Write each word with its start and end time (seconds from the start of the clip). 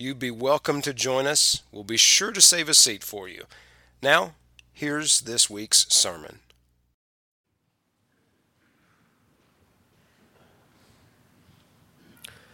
You'd 0.00 0.20
be 0.20 0.30
welcome 0.30 0.80
to 0.82 0.94
join 0.94 1.26
us. 1.26 1.64
We'll 1.72 1.82
be 1.82 1.96
sure 1.96 2.30
to 2.30 2.40
save 2.40 2.68
a 2.68 2.74
seat 2.74 3.02
for 3.02 3.26
you. 3.26 3.46
Now, 4.00 4.34
here's 4.72 5.22
this 5.22 5.50
week's 5.50 5.92
sermon. 5.92 6.38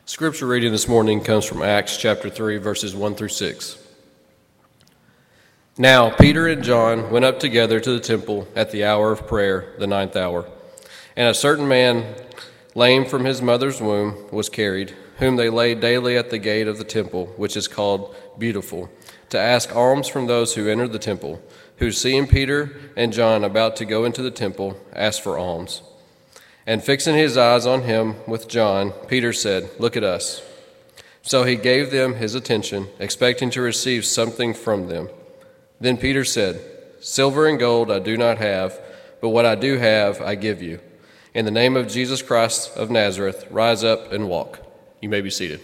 Scripture 0.07 0.47
reading 0.47 0.73
this 0.73 0.89
morning 0.89 1.21
comes 1.21 1.45
from 1.45 1.61
Acts 1.61 1.99
chapter 1.99 2.31
3, 2.31 2.57
verses 2.57 2.97
1 2.97 3.15
through 3.15 3.29
6. 3.29 3.77
Now, 5.77 6.09
Peter 6.09 6.49
and 6.49 6.65
John 6.65 7.11
went 7.11 7.27
up 7.27 7.41
together 7.41 7.79
to 7.79 7.93
the 7.93 8.01
temple 8.01 8.49
at 8.57 8.71
the 8.71 8.87
hour 8.87 9.13
of 9.13 9.27
prayer, 9.27 9.75
the 9.79 9.87
ninth 9.87 10.17
hour. 10.17 10.49
And 11.15 11.29
a 11.29 11.35
certain 11.35 11.69
man, 11.69 12.15
lame 12.75 13.05
from 13.05 13.27
his 13.27 13.43
mother's 13.43 13.83
womb, 13.83 14.29
was 14.33 14.49
carried 14.49 14.97
whom 15.19 15.37
they 15.37 15.49
laid 15.49 15.81
daily 15.81 16.17
at 16.17 16.31
the 16.31 16.39
gate 16.39 16.67
of 16.67 16.79
the 16.79 16.85
temple, 16.85 17.27
which 17.37 17.57
is 17.57 17.69
called 17.69 18.15
Beautiful, 18.39 18.91
to 19.31 19.39
ask 19.39 19.75
alms 19.75 20.09
from 20.09 20.27
those 20.27 20.55
who 20.55 20.69
entered 20.69 20.93
the 20.93 20.99
temple, 20.99 21.41
who, 21.79 21.91
seeing 21.91 22.27
Peter 22.27 22.77
and 22.97 23.13
John 23.13 23.45
about 23.45 23.77
to 23.77 23.85
go 23.85 24.05
into 24.05 24.23
the 24.23 24.31
temple, 24.31 24.77
asked 24.93 25.23
for 25.23 25.39
alms. 25.39 25.83
And 26.67 26.83
fixing 26.83 27.17
his 27.17 27.37
eyes 27.37 27.67
on 27.67 27.83
him 27.83 28.17
with 28.27 28.49
John, 28.49 28.93
Peter 29.09 29.33
said, 29.33 29.71
Look 29.79 29.97
at 29.97 30.05
us. 30.05 30.43
So 31.23 31.45
he 31.45 31.57
gave 31.57 31.91
them 31.91 32.15
his 32.15 32.35
attention, 32.35 32.89
expecting 32.99 33.51
to 33.51 33.61
receive 33.61 34.05
something 34.05 34.55
from 34.55 34.89
them. 34.89 35.09
Then 35.81 35.97
Peter 35.97 36.25
said, 36.25 36.61
Silver 37.01 37.47
and 37.47 37.59
gold 37.59 37.91
I 37.91 37.99
do 37.99 38.17
not 38.17 38.39
have, 38.39 38.81
but 39.21 39.29
what 39.31 39.47
I 39.47 39.55
do 39.55 39.79
have 39.79 40.21
I 40.23 40.35
give 40.35 40.63
you. 40.63 40.81
In 41.35 41.45
the 41.45 41.51
name 41.51 41.77
of 41.77 41.89
Jesus 41.89 42.23
Christ 42.23 42.77
of 42.77 42.91
Nazareth, 42.91 43.47
rise 43.51 43.85
up 43.85 44.13
and 44.13 44.29
walk. 44.29 44.64
You 45.05 45.11
may 45.11 45.21
be 45.21 45.29
seated. 45.29 45.61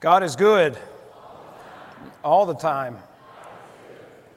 God 0.00 0.22
is 0.22 0.36
good 0.36 0.76
all 2.22 2.44
the 2.44 2.52
time. 2.52 2.98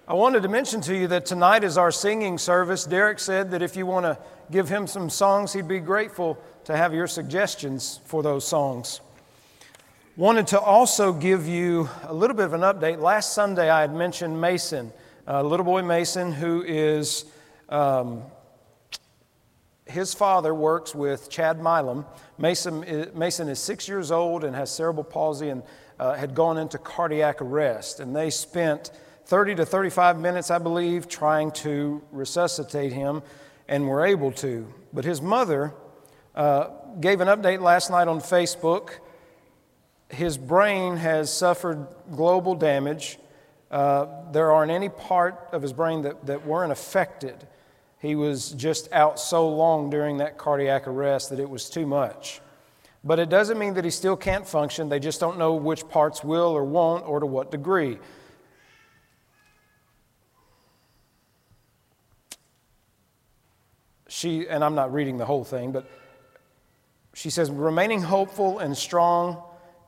I 0.08 0.14
wanted 0.14 0.44
to 0.44 0.48
mention 0.48 0.80
to 0.80 0.96
you 0.96 1.09
that 1.09 1.26
tonight 1.26 1.66
is 1.66 1.78
our 1.78 1.92
singing 1.92 2.38
service. 2.38 2.86
Derek 2.86 3.20
said 3.20 3.52
that 3.52 3.62
if 3.62 3.76
you 3.76 3.86
want 3.86 4.06
to 4.06 4.18
give 4.50 4.70
him 4.70 4.88
some 4.88 5.09
songs, 5.09 5.52
he'd 5.52 5.68
be 5.68 5.80
grateful 5.80 6.42
to 6.64 6.78
have 6.78 6.94
your 6.94 7.06
suggestions 7.06 8.00
for 8.06 8.24
those 8.24 8.48
songs. 8.48 9.02
Wanted 10.16 10.48
to 10.48 10.59
also 10.62 11.12
give 11.12 11.50
you 11.50 11.90
a 12.04 12.14
little 12.14 12.38
bit 12.38 12.46
of 12.46 12.54
an 12.54 12.62
update. 12.62 13.02
Last 13.02 13.34
Sunday, 13.34 13.70
I 13.70 13.82
had 13.82 13.94
mentioned 13.94 14.40
Mason, 14.40 14.94
uh, 15.28 15.42
little 15.42 15.66
boy 15.66 15.82
Mason, 15.82 16.32
who 16.32 16.64
is 16.64 17.26
um, 17.68 18.24
his 19.92 20.14
father 20.14 20.53
works 20.56 20.95
with 20.95 21.30
Chad 21.30 21.58
Milam. 21.58 22.06
Mason, 22.38 23.11
Mason 23.14 23.50
is 23.50 23.59
six 23.59 23.88
years 23.88 24.11
old 24.11 24.44
and 24.44 24.56
has 24.56 24.72
cerebral 24.72 25.03
palsy 25.03 25.50
and 25.50 25.64
uh, 26.00 26.14
had 26.14 26.34
gone 26.34 26.58
into 26.58 26.78
cardiac 26.78 27.42
arrest. 27.42 28.00
And 28.00 28.16
they 28.16 28.30
spent 28.30 28.92
30 29.25 29.56
to 29.56 29.66
35 29.66 30.19
minutes, 30.19 30.50
I 30.50 30.58
believe, 30.58 31.08
trying 31.08 31.52
to 31.52 32.02
resuscitate 32.12 32.92
him 32.92 33.22
and 33.67 33.88
were 33.88 34.06
able 34.06 34.31
to. 34.34 34.67
But 34.92 35.06
his 35.06 35.22
mother 35.22 35.74
uh, 36.35 36.69
gave 37.00 37.22
an 37.22 37.28
update 37.28 37.62
last 37.62 37.90
night 37.90 38.08
on 38.08 38.19
Facebook. 38.19 38.96
His 40.09 40.38
brain 40.38 40.97
has 40.97 41.31
suffered 41.31 41.88
global 42.12 42.56
damage. 42.56 43.18
Uh, 43.69 44.08
there 44.31 44.52
aren't 44.52 44.72
any 44.72 44.90
part 44.90 45.50
of 45.53 45.62
his 45.62 45.72
brain 45.72 46.02
that, 46.02 46.25
that 46.25 46.46
weren't 46.46 46.72
affected. 46.72 47.47
He 48.01 48.16
was 48.16 48.50
just 48.51 48.91
out 48.91 49.19
so 49.19 49.47
long 49.47 49.91
during 49.91 50.17
that 50.17 50.38
cardiac 50.38 50.88
arrest 50.88 51.29
that 51.29 51.39
it 51.39 51.47
was 51.47 51.69
too 51.69 51.85
much. 51.85 52.41
But 53.03 53.19
it 53.19 53.29
doesn't 53.29 53.59
mean 53.59 53.75
that 53.75 53.85
he 53.85 53.91
still 53.91 54.17
can't 54.17 54.47
function. 54.47 54.89
They 54.89 55.00
just 55.00 55.19
don't 55.19 55.38
know 55.38 55.53
which 55.53 55.88
parts 55.88 56.23
will 56.23 56.50
or 56.50 56.63
won't 56.63 57.06
or 57.06 57.19
to 57.19 57.28
what 57.28 57.51
degree. 57.51 58.00
She, 64.07 64.47
and 64.47 64.63
I'm 64.63 64.75
not 64.75 64.91
reading 64.91 65.17
the 65.17 65.25
whole 65.25 65.44
thing, 65.44 65.72
but 65.72 65.90
she 67.13 67.29
says, 67.29 67.51
remaining 67.51 68.01
hopeful 68.01 68.59
and 68.59 68.75
strong 68.75 69.44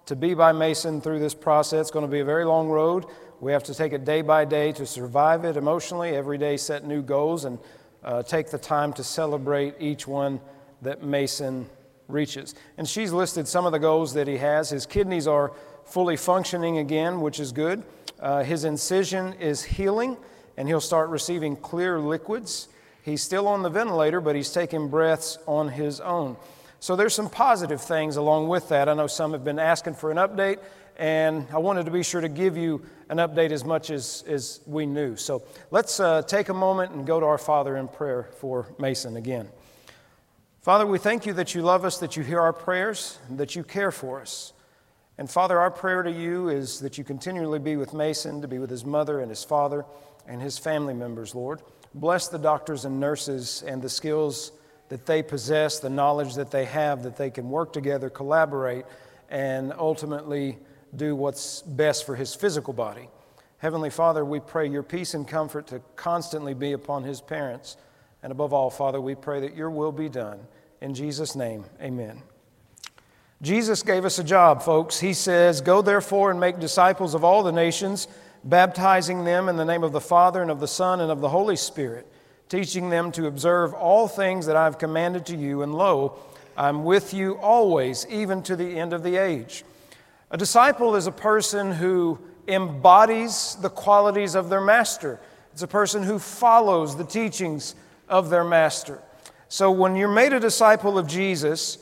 to 0.06 0.16
be 0.16 0.34
by 0.36 0.52
Mason 0.52 1.02
through 1.02 1.20
this 1.20 1.34
process. 1.34 1.82
It's 1.82 1.92
going 1.92 2.06
to 2.06 2.12
be 2.12 2.20
a 2.20 2.26
very 2.26 2.46
long 2.46 2.70
road. 2.70 3.06
We 3.42 3.52
have 3.54 3.64
to 3.64 3.74
take 3.74 3.92
it 3.92 4.06
day 4.06 4.22
by 4.22 4.46
day 4.46 4.72
to 4.74 4.86
survive 4.86 5.46
it 5.46 5.58
emotionally. 5.58 6.16
Every 6.16 6.38
day, 6.38 6.58
set 6.58 6.86
new 6.86 7.02
goals 7.02 7.46
and 7.46 7.60
uh, 8.04 8.24
take 8.24 8.50
the 8.50 8.58
time 8.58 8.94
to 8.94 9.04
celebrate 9.04 9.76
each 9.80 10.08
one 10.08 10.40
that 10.82 11.04
Mason 11.04 11.70
reaches. 12.08 12.56
And 12.78 12.88
she's 12.88 13.12
listed 13.12 13.48
some 13.48 13.66
of 13.66 13.72
the 13.72 13.80
goals 13.80 14.14
that 14.14 14.28
he 14.28 14.38
has. 14.38 14.70
His 14.70 14.86
kidneys 14.86 15.28
are 15.28 15.52
fully 15.86 16.18
functioning 16.18 16.78
again, 16.78 17.22
which 17.22 17.40
is 17.40 17.52
good. 17.52 17.84
Uh, 18.20 18.44
his 18.44 18.64
incision 18.64 19.34
is 19.34 19.64
healing, 19.64 20.18
and 20.58 20.68
he'll 20.68 20.82
start 20.82 21.10
receiving 21.10 21.56
clear 21.56 22.00
liquids. 22.00 22.68
He's 23.02 23.22
still 23.22 23.48
on 23.48 23.64
the 23.64 23.70
ventilator, 23.70 24.22
but 24.22 24.36
he's 24.36 24.52
taking 24.52 24.88
breaths 24.88 25.38
on 25.46 25.70
his 25.70 26.00
own. 26.00 26.38
So 26.80 26.96
there's 26.96 27.14
some 27.14 27.30
positive 27.30 27.82
things 27.82 28.18
along 28.18 28.50
with 28.50 28.70
that. 28.70 28.90
I 28.90 28.94
know 28.94 29.08
some 29.08 29.32
have 29.32 29.44
been 29.44 29.60
asking 29.60 29.96
for 29.96 30.12
an 30.12 30.18
update, 30.18 30.60
and 30.98 31.48
I 31.52 31.58
wanted 31.58 31.86
to 31.86 31.92
be 31.92 32.04
sure 32.04 32.22
to 32.22 32.30
give 32.30 32.58
you 32.58 32.84
an 33.10 33.18
update 33.18 33.52
as 33.52 33.64
much 33.64 33.90
as, 33.90 34.24
as 34.28 34.62
we 34.66 34.86
knew. 34.86 35.16
So 35.16 35.44
let's 35.72 36.00
uh, 36.00 36.22
take 36.24 36.50
a 36.50 36.54
moment 36.54 36.94
and 36.94 37.06
go 37.06 37.20
to 37.20 37.26
our 37.26 37.38
Father 37.38 37.78
in 37.78 37.88
prayer 37.88 38.30
for 38.40 38.68
Mason 38.80 39.18
again. 39.18 39.50
Father, 40.62 40.86
we 40.86 40.98
thank 40.98 41.26
you 41.26 41.34
that 41.34 41.54
you 41.54 41.62
love 41.62 41.84
us, 41.84 41.98
that 41.98 42.16
you 42.16 42.24
hear 42.24 42.40
our 42.40 42.54
prayers, 42.54 43.20
that 43.32 43.56
you 43.56 43.64
care 43.64 43.92
for 43.92 44.22
us. 44.22 44.54
And 45.18 45.30
Father, 45.30 45.60
our 45.60 45.70
prayer 45.70 46.04
to 46.04 46.12
you 46.12 46.50
is 46.50 46.80
that 46.80 46.98
you 46.98 47.04
continually 47.04 47.60
be 47.60 47.76
with 47.76 47.94
Mason, 47.94 48.42
to 48.42 48.48
be 48.48 48.60
with 48.60 48.70
his 48.70 48.86
mother 48.86 49.20
and 49.20 49.30
his 49.30 49.44
father 49.44 49.86
and 50.28 50.42
his 50.42 50.58
family 50.58 50.94
members, 50.94 51.36
Lord. 51.36 51.62
Bless 51.94 52.30
the 52.30 52.40
doctors 52.40 52.86
and 52.86 53.00
nurses 53.00 53.64
and 53.68 53.82
the 53.82 53.90
skills 53.90 54.54
that 54.90 55.06
they 55.06 55.22
possess, 55.22 55.80
the 55.80 55.90
knowledge 55.90 56.36
that 56.36 56.50
they 56.50 56.66
have, 56.66 57.04
that 57.04 57.18
they 57.18 57.30
can 57.30 57.50
work 57.50 57.74
together, 57.74 58.10
collaborate, 58.10 58.86
and 59.30 59.74
ultimately 59.78 60.58
do 60.96 61.16
what's 61.16 61.62
best 61.62 62.06
for 62.06 62.16
his 62.16 62.36
physical 62.36 62.74
body. 62.74 63.10
Heavenly 63.58 63.90
Father, 63.90 64.26
we 64.26 64.40
pray 64.40 64.68
your 64.68 64.84
peace 64.84 65.14
and 65.14 65.28
comfort 65.28 65.68
to 65.68 65.82
constantly 65.96 66.54
be 66.54 66.74
upon 66.74 67.04
his 67.04 67.22
parents. 67.22 67.78
And 68.22 68.32
above 68.32 68.54
all, 68.54 68.70
Father, 68.70 69.00
we 69.00 69.16
pray 69.16 69.40
that 69.42 69.56
your 69.56 69.70
will 69.70 69.92
be 69.92 70.10
done. 70.10 70.40
In 70.82 70.94
Jesus' 70.94 71.36
name, 71.36 71.66
amen. 71.82 72.22
Jesus 73.42 73.84
gave 73.84 74.06
us 74.06 74.20
a 74.20 74.24
job, 74.24 74.62
folks. 74.62 75.00
He 75.00 75.14
says, 75.14 75.62
Go 75.62 75.82
therefore 75.82 76.32
and 76.32 76.40
make 76.40 76.60
disciples 76.60 77.14
of 77.14 77.24
all 77.24 77.44
the 77.44 77.52
nations, 77.52 78.08
baptizing 78.44 79.26
them 79.26 79.50
in 79.50 79.58
the 79.58 79.66
name 79.66 79.84
of 79.84 79.92
the 79.92 80.02
Father 80.02 80.42
and 80.42 80.52
of 80.52 80.60
the 80.60 80.68
Son 80.68 81.02
and 81.02 81.12
of 81.12 81.22
the 81.22 81.30
Holy 81.30 81.56
Spirit, 81.56 82.08
teaching 82.48 82.90
them 82.90 83.12
to 83.14 83.28
observe 83.28 83.74
all 83.74 84.08
things 84.08 84.46
that 84.46 84.56
I 84.56 84.64
have 84.64 84.78
commanded 84.78 85.26
to 85.28 85.36
you. 85.36 85.62
And 85.62 85.74
lo, 85.74 86.20
I'm 86.56 86.84
with 86.84 87.14
you 87.14 87.38
always, 87.38 88.06
even 88.10 88.44
to 88.44 88.56
the 88.56 88.80
end 88.80 88.94
of 88.94 89.04
the 89.04 89.18
age. 89.18 89.66
A 90.34 90.38
disciple 90.38 90.96
is 90.96 91.06
a 91.06 91.12
person 91.12 91.72
who 91.72 92.18
embodies 92.48 93.56
the 93.62 93.70
qualities 93.70 94.34
of 94.34 94.50
their 94.50 94.62
master. 94.62 95.20
It's 95.52 95.62
a 95.62 95.68
person 95.68 96.02
who 96.02 96.18
follows 96.18 96.98
the 96.98 97.04
teachings 97.04 97.76
of 98.10 98.32
their 98.32 98.44
master. 98.44 99.00
So 99.48 99.70
when 99.70 99.96
you're 99.96 100.08
made 100.08 100.34
a 100.34 100.40
disciple 100.40 100.98
of 100.98 101.06
Jesus, 101.06 101.78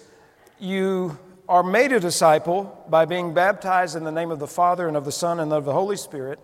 you 0.60 1.18
are 1.48 1.64
made 1.64 1.94
a 1.94 2.00
disciple 2.02 2.86
by 2.90 3.06
being 3.06 3.34
baptized 3.34 3.96
in 3.96 4.04
the 4.04 4.12
name 4.12 4.32
of 4.32 4.40
the 4.40 4.48
Father 4.48 4.86
and 4.86 4.98
of 4.98 5.06
the 5.06 5.14
Son 5.14 5.40
and 5.40 5.54
of 5.54 5.64
the 5.64 5.72
Holy 5.72 5.96
Spirit, 5.96 6.38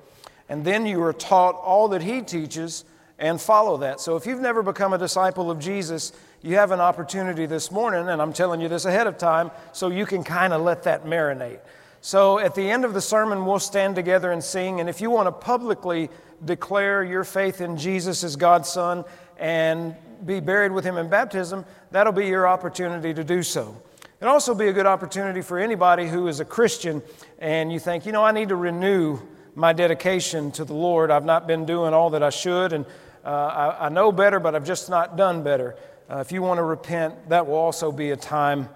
and 0.48 0.64
then 0.64 0.86
you 0.86 1.04
are 1.04 1.12
taught 1.12 1.56
all 1.56 1.90
that 1.90 2.02
He 2.02 2.22
teaches 2.22 2.86
and 3.20 3.42
follow 3.42 3.76
that. 3.80 4.00
So 4.00 4.16
if 4.16 4.26
you've 4.26 4.40
never 4.40 4.64
become 4.64 4.94
a 4.94 4.98
disciple 4.98 5.52
of 5.52 5.60
Jesus, 5.60 6.14
you 6.42 6.56
have 6.56 6.72
an 6.72 6.80
opportunity 6.80 7.48
this 7.48 7.70
morning, 7.70 8.08
and 8.08 8.22
I'm 8.22 8.32
telling 8.32 8.62
you 8.62 8.70
this 8.70 8.86
ahead 8.86 9.08
of 9.08 9.18
time 9.18 9.52
so 9.74 9.90
you 9.90 10.06
can 10.06 10.24
kind 10.24 10.54
of 10.54 10.62
let 10.62 10.84
that 10.84 11.04
marinate. 11.04 11.60
So 12.08 12.40
at 12.40 12.56
the 12.56 12.72
end 12.72 12.86
of 12.86 12.94
the 12.94 13.02
sermon, 13.02 13.46
we'll 13.46 13.60
stand 13.60 13.98
together 13.98 14.32
and 14.32 14.42
sing. 14.42 14.80
And 14.80 14.88
if 14.88 15.02
you 15.02 15.10
want 15.10 15.28
to 15.28 15.32
publicly 15.34 16.10
declare 16.46 17.04
your 17.04 17.26
faith 17.26 17.60
in 17.60 17.76
Jesus 17.76 18.24
as 18.24 18.38
God's 18.38 18.70
Son 18.70 19.04
and 19.36 19.94
be 20.26 20.40
buried 20.40 20.72
with 20.72 20.86
Him 20.86 20.96
in 20.96 21.10
baptism, 21.10 21.66
that'll 21.92 22.14
be 22.14 22.28
your 22.28 22.48
opportunity 22.48 23.14
to 23.14 23.26
do 23.26 23.44
so. 23.44 23.76
It'll 24.22 24.32
also 24.32 24.56
be 24.56 24.70
a 24.70 24.72
good 24.72 24.86
opportunity 24.86 25.42
for 25.42 25.60
anybody 25.60 26.08
who 26.08 26.30
is 26.30 26.40
a 26.40 26.46
Christian 26.46 27.04
and 27.40 27.74
you 27.74 27.78
think, 27.78 28.06
you 28.06 28.14
know, 28.14 28.24
I 28.24 28.32
need 28.32 28.48
to 28.50 28.56
renew 28.56 29.20
my 29.54 29.74
dedication 29.74 30.52
to 30.52 30.64
the 30.64 30.74
Lord. 30.74 31.12
I've 31.12 31.26
not 31.26 31.46
been 31.46 31.66
doing 31.66 31.94
all 31.94 32.12
that 32.12 32.24
I 32.24 32.30
should, 32.30 32.72
and 32.72 32.86
uh, 33.26 33.28
I, 33.28 33.88
I, 33.88 33.90
know 33.90 34.14
better, 34.14 34.40
but 34.40 34.56
I've 34.56 34.66
just 34.66 34.90
not 34.90 35.18
done 35.18 35.44
better. 35.44 35.76
Uh, 36.10 36.20
if 36.20 36.32
you 36.32 36.42
want 36.42 36.60
to 36.60 36.64
repent, 36.64 37.28
that 37.28 37.48
will 37.48 37.56
also 37.56 37.92
be 37.92 38.12
a 38.12 38.16
time 38.16 38.70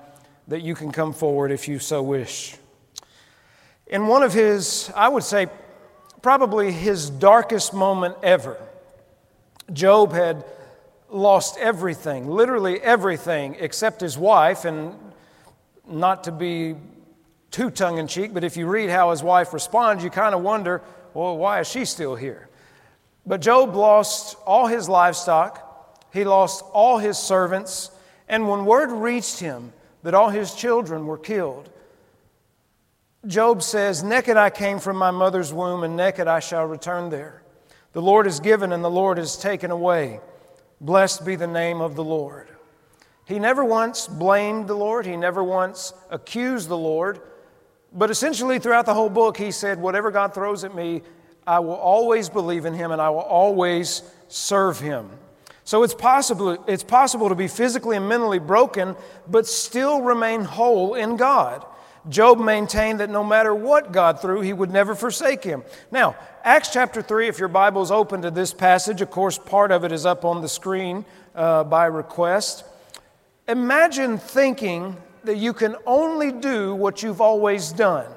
that 0.50 0.63
you 0.63 0.75
can 0.75 0.92
come 0.92 1.13
forward 1.13 1.54
if 1.54 1.69
you 1.69 1.80
so 1.80 2.04
wish. 2.04 2.57
In 3.91 4.07
one 4.07 4.23
of 4.23 4.33
his, 4.33 4.89
I 4.95 5.09
would 5.09 5.23
say, 5.23 5.47
probably 6.21 6.71
his 6.71 7.09
darkest 7.09 7.73
moment 7.73 8.15
ever, 8.23 8.57
Job 9.73 10.13
had 10.13 10.45
lost 11.09 11.57
everything, 11.57 12.27
literally 12.29 12.81
everything, 12.81 13.57
except 13.59 13.99
his 13.99 14.17
wife. 14.17 14.63
And 14.63 14.97
not 15.85 16.23
to 16.23 16.31
be 16.31 16.75
too 17.51 17.69
tongue 17.69 17.97
in 17.97 18.07
cheek, 18.07 18.33
but 18.33 18.45
if 18.45 18.55
you 18.55 18.65
read 18.65 18.89
how 18.89 19.11
his 19.11 19.21
wife 19.21 19.53
responds, 19.53 20.05
you 20.05 20.09
kind 20.09 20.33
of 20.33 20.41
wonder, 20.41 20.81
well, 21.13 21.38
why 21.38 21.59
is 21.59 21.69
she 21.69 21.83
still 21.83 22.15
here? 22.15 22.47
But 23.25 23.41
Job 23.41 23.75
lost 23.75 24.38
all 24.45 24.67
his 24.67 24.88
livestock, 24.88 26.07
he 26.13 26.23
lost 26.23 26.63
all 26.71 26.97
his 26.97 27.17
servants, 27.17 27.91
and 28.29 28.47
when 28.47 28.65
word 28.65 28.89
reached 28.89 29.39
him 29.39 29.73
that 30.03 30.13
all 30.13 30.29
his 30.29 30.55
children 30.55 31.05
were 31.05 31.17
killed, 31.17 31.69
Job 33.27 33.62
says, 33.62 34.03
Naked 34.03 34.35
I 34.35 34.50
came 34.50 34.79
from 34.79 34.97
my 34.97 35.12
mother's 35.12 35.53
womb, 35.53 35.83
and 35.83 35.95
naked 35.95 36.27
I 36.27 36.39
shall 36.39 36.65
return 36.65 37.09
there. 37.09 37.44
The 37.94 38.01
Lord 38.01 38.25
is 38.25 38.39
given, 38.39 38.71
and 38.71 38.83
the 38.83 38.89
Lord 38.89 39.19
is 39.19 39.38
taken 39.38 39.69
away. 39.69 40.19
Blessed 40.79 41.25
be 41.25 41.35
the 41.35 41.47
name 41.47 41.81
of 41.81 41.95
the 41.95 42.03
Lord. 42.03 42.47
He 43.25 43.38
never 43.38 43.63
once 43.63 44.07
blamed 44.07 44.68
the 44.68 44.75
Lord, 44.75 45.06
he 45.06 45.15
never 45.15 45.44
once 45.44 45.94
accused 46.09 46.68
the 46.68 46.77
Lord. 46.77 47.21
But 47.94 48.09
essentially, 48.09 48.57
throughout 48.57 48.85
the 48.85 48.94
whole 48.94 49.09
book, 49.09 49.38
he 49.38 49.51
said, 49.51 49.79
Whatever 49.79 50.12
God 50.12 50.33
throws 50.33 50.63
at 50.63 50.74
me, 50.74 51.01
I 51.45 51.59
will 51.59 51.75
always 51.75 52.29
believe 52.29 52.65
in 52.65 52.74
him 52.74 52.91
and 52.91 53.01
I 53.01 53.09
will 53.09 53.19
always 53.19 54.03
serve 54.27 54.79
him. 54.79 55.09
So 55.63 55.83
it's 55.83 55.94
possible, 55.94 56.63
it's 56.67 56.83
possible 56.83 57.29
to 57.29 57.35
be 57.35 57.47
physically 57.47 57.97
and 57.97 58.07
mentally 58.07 58.39
broken, 58.39 58.95
but 59.27 59.47
still 59.47 60.01
remain 60.01 60.41
whole 60.41 60.95
in 60.95 61.17
God. 61.17 61.65
Job 62.09 62.39
maintained 62.39 63.00
that 63.00 63.09
no 63.09 63.24
matter 63.24 63.53
what 63.53 63.92
God 63.92 64.19
threw, 64.21 64.42
he 64.42 64.53
would 64.53 64.71
never 64.71 64.95
forsake 64.95 65.44
him. 65.44 65.63
Now, 65.92 66.15
Acts 66.44 66.74
chapter 66.74 67.01
3, 67.01 67.27
if 67.27 67.38
your 67.38 67.48
Bible 67.48 67.81
is 67.83 67.92
open 67.92 68.24
to 68.24 68.31
this 68.31 68.53
passage, 68.53 69.01
of 69.01 69.12
course, 69.12 69.38
part 69.38 69.71
of 69.71 69.83
it 69.83 69.92
is 69.92 70.06
up 70.06 70.25
on 70.25 70.42
the 70.42 70.50
screen 70.50 71.06
uh, 71.36 71.63
by 71.63 71.86
request. 71.86 72.63
Imagine 73.48 74.18
thinking 74.18 74.98
that 75.24 75.38
you 75.38 75.53
can 75.53 75.75
only 75.86 76.31
do 76.31 76.74
what 76.74 77.03
you've 77.03 77.21
always 77.21 77.71
done. 77.71 78.12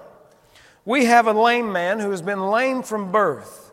We 0.87 1.05
have 1.05 1.27
a 1.27 1.33
lame 1.33 1.71
man 1.71 1.99
who 1.99 2.11
has 2.11 2.23
been 2.23 2.49
lame 2.49 2.83
from 2.83 3.13
birth. 3.13 3.73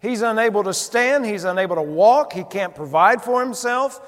He's 0.00 0.22
unable 0.22 0.64
to 0.64 0.74
stand, 0.74 1.24
he's 1.24 1.44
unable 1.44 1.76
to 1.76 1.82
walk, 1.82 2.32
he 2.32 2.42
can't 2.42 2.74
provide 2.74 3.22
for 3.22 3.40
himself. 3.40 4.00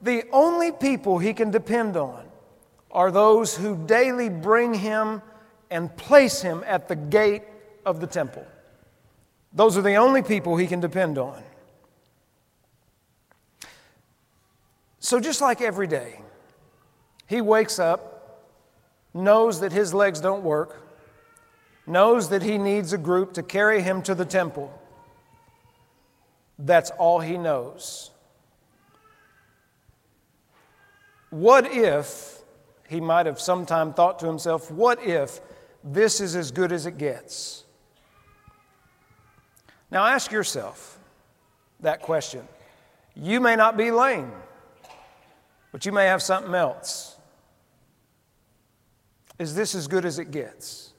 The 0.00 0.22
only 0.32 0.70
people 0.70 1.18
he 1.18 1.34
can 1.34 1.50
depend 1.50 1.96
on 1.96 2.24
are 2.92 3.10
those 3.10 3.56
who 3.56 3.76
daily 3.86 4.28
bring 4.28 4.74
him 4.74 5.22
and 5.70 5.94
place 5.96 6.42
him 6.42 6.62
at 6.66 6.88
the 6.88 6.96
gate 6.96 7.42
of 7.86 8.00
the 8.00 8.06
temple. 8.06 8.46
Those 9.52 9.76
are 9.76 9.82
the 9.82 9.96
only 9.96 10.22
people 10.22 10.56
he 10.56 10.66
can 10.66 10.80
depend 10.80 11.18
on. 11.18 11.42
So, 15.00 15.18
just 15.18 15.40
like 15.40 15.60
every 15.60 15.86
day, 15.86 16.20
he 17.26 17.40
wakes 17.40 17.78
up, 17.78 18.48
knows 19.12 19.60
that 19.60 19.72
his 19.72 19.92
legs 19.92 20.20
don't 20.20 20.42
work, 20.42 20.86
knows 21.86 22.28
that 22.28 22.42
he 22.42 22.56
needs 22.56 22.92
a 22.92 22.98
group 22.98 23.32
to 23.34 23.42
carry 23.42 23.82
him 23.82 24.02
to 24.02 24.14
the 24.14 24.24
temple. 24.24 24.72
That's 26.58 26.90
all 26.92 27.20
he 27.20 27.36
knows. 27.36 28.10
What 31.30 31.72
if 31.72 32.31
he 32.88 33.00
might 33.00 33.26
have 33.26 33.40
sometime 33.40 33.94
thought 33.94 34.18
to 34.20 34.26
himself, 34.26 34.70
what 34.70 35.02
if 35.02 35.40
this 35.82 36.20
is 36.20 36.36
as 36.36 36.50
good 36.50 36.72
as 36.72 36.86
it 36.86 36.98
gets? 36.98 37.64
Now 39.90 40.06
ask 40.06 40.30
yourself 40.32 40.98
that 41.80 42.00
question. 42.02 42.46
You 43.14 43.40
may 43.40 43.56
not 43.56 43.76
be 43.76 43.90
lame, 43.90 44.32
but 45.70 45.84
you 45.84 45.92
may 45.92 46.06
have 46.06 46.22
something 46.22 46.54
else. 46.54 47.16
Is 49.38 49.54
this 49.54 49.74
as 49.74 49.86
good 49.86 50.04
as 50.04 50.18
it 50.18 50.30
gets? 50.30 50.92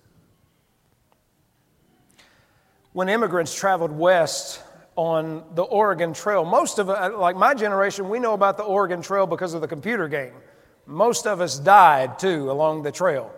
When 2.91 3.09
immigrants 3.09 3.56
traveled 3.56 3.91
west 3.91 4.62
on 4.95 5.44
the 5.56 5.63
Oregon 5.63 6.13
Trail, 6.13 6.45
most 6.45 6.77
of 6.77 6.88
like 6.88 7.36
my 7.36 7.56
generation, 7.56 8.09
we 8.09 8.19
know 8.19 8.33
about 8.33 8.57
the 8.57 8.63
Oregon 8.63 9.01
Trail 9.01 9.25
because 9.25 9.56
of 9.56 9.62
the 9.62 9.68
computer 9.68 10.07
game. 10.07 10.33
Most 10.85 11.27
of 11.27 11.41
us 11.41 11.59
died 11.59 12.19
too 12.19 12.51
along 12.51 12.83
the 12.83 12.91
trail. 12.91 13.31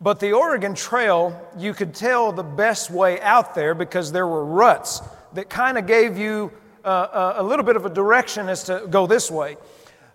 But 0.00 0.20
the 0.20 0.32
Oregon 0.32 0.74
Trail, 0.74 1.40
you 1.56 1.72
could 1.72 1.94
tell 1.94 2.30
the 2.32 2.42
best 2.42 2.90
way 2.90 3.20
out 3.20 3.54
there 3.54 3.74
because 3.74 4.12
there 4.12 4.26
were 4.26 4.44
ruts 4.44 5.00
that 5.32 5.48
kind 5.48 5.78
of 5.78 5.86
gave 5.86 6.18
you 6.18 6.52
uh, 6.84 6.88
uh, 6.88 7.34
a 7.38 7.42
little 7.42 7.64
bit 7.64 7.76
of 7.76 7.86
a 7.86 7.90
direction 7.90 8.48
as 8.48 8.64
to 8.64 8.86
go 8.90 9.06
this 9.06 9.30
way. 9.30 9.56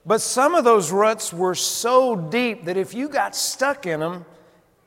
But 0.06 0.22
some 0.22 0.56
of 0.56 0.64
those 0.64 0.92
ruts 0.92 1.34
were 1.34 1.56
so 1.56 2.16
deep 2.16 2.66
that 2.66 2.78
if 2.78 2.94
you 2.94 3.10
got 3.10 3.36
stuck 3.36 3.86
in 3.86 4.00
them, 4.00 4.26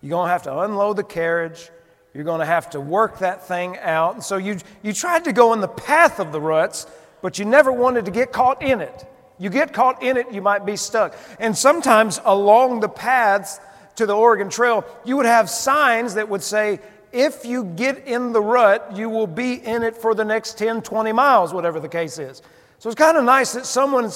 you're 0.00 0.10
going 0.10 0.26
to 0.26 0.32
have 0.32 0.42
to 0.42 0.60
unload 0.60 0.96
the 0.96 1.04
carriage. 1.04 1.70
You're 2.12 2.24
going 2.24 2.40
to 2.40 2.46
have 2.46 2.70
to 2.70 2.80
work 2.80 3.18
that 3.18 3.46
thing 3.46 3.78
out. 3.78 4.14
And 4.14 4.22
so 4.22 4.36
you, 4.36 4.58
you 4.82 4.92
tried 4.92 5.24
to 5.24 5.32
go 5.32 5.52
in 5.52 5.60
the 5.60 5.68
path 5.68 6.20
of 6.20 6.30
the 6.30 6.40
ruts, 6.40 6.86
but 7.22 7.38
you 7.38 7.44
never 7.44 7.72
wanted 7.72 8.04
to 8.04 8.10
get 8.10 8.32
caught 8.32 8.62
in 8.62 8.80
it. 8.80 9.06
You 9.38 9.50
get 9.50 9.72
caught 9.72 10.02
in 10.02 10.16
it, 10.16 10.32
you 10.32 10.40
might 10.40 10.64
be 10.64 10.76
stuck. 10.76 11.16
And 11.38 11.56
sometimes 11.56 12.20
along 12.24 12.80
the 12.80 12.88
paths 12.88 13.60
to 13.96 14.06
the 14.06 14.14
Oregon 14.14 14.48
Trail, 14.48 14.84
you 15.04 15.16
would 15.16 15.26
have 15.26 15.50
signs 15.50 16.14
that 16.14 16.28
would 16.28 16.42
say, 16.42 16.80
if 17.12 17.44
you 17.44 17.64
get 17.64 18.06
in 18.06 18.32
the 18.32 18.40
rut, 18.40 18.96
you 18.96 19.08
will 19.08 19.28
be 19.28 19.54
in 19.54 19.84
it 19.84 19.96
for 19.96 20.14
the 20.14 20.24
next 20.24 20.58
10, 20.58 20.82
20 20.82 21.12
miles, 21.12 21.54
whatever 21.54 21.78
the 21.78 21.88
case 21.88 22.18
is. 22.18 22.42
So 22.80 22.88
it's 22.88 22.98
kind 22.98 23.16
of 23.16 23.24
nice 23.24 23.52
that 23.52 23.66
someone 23.66 24.10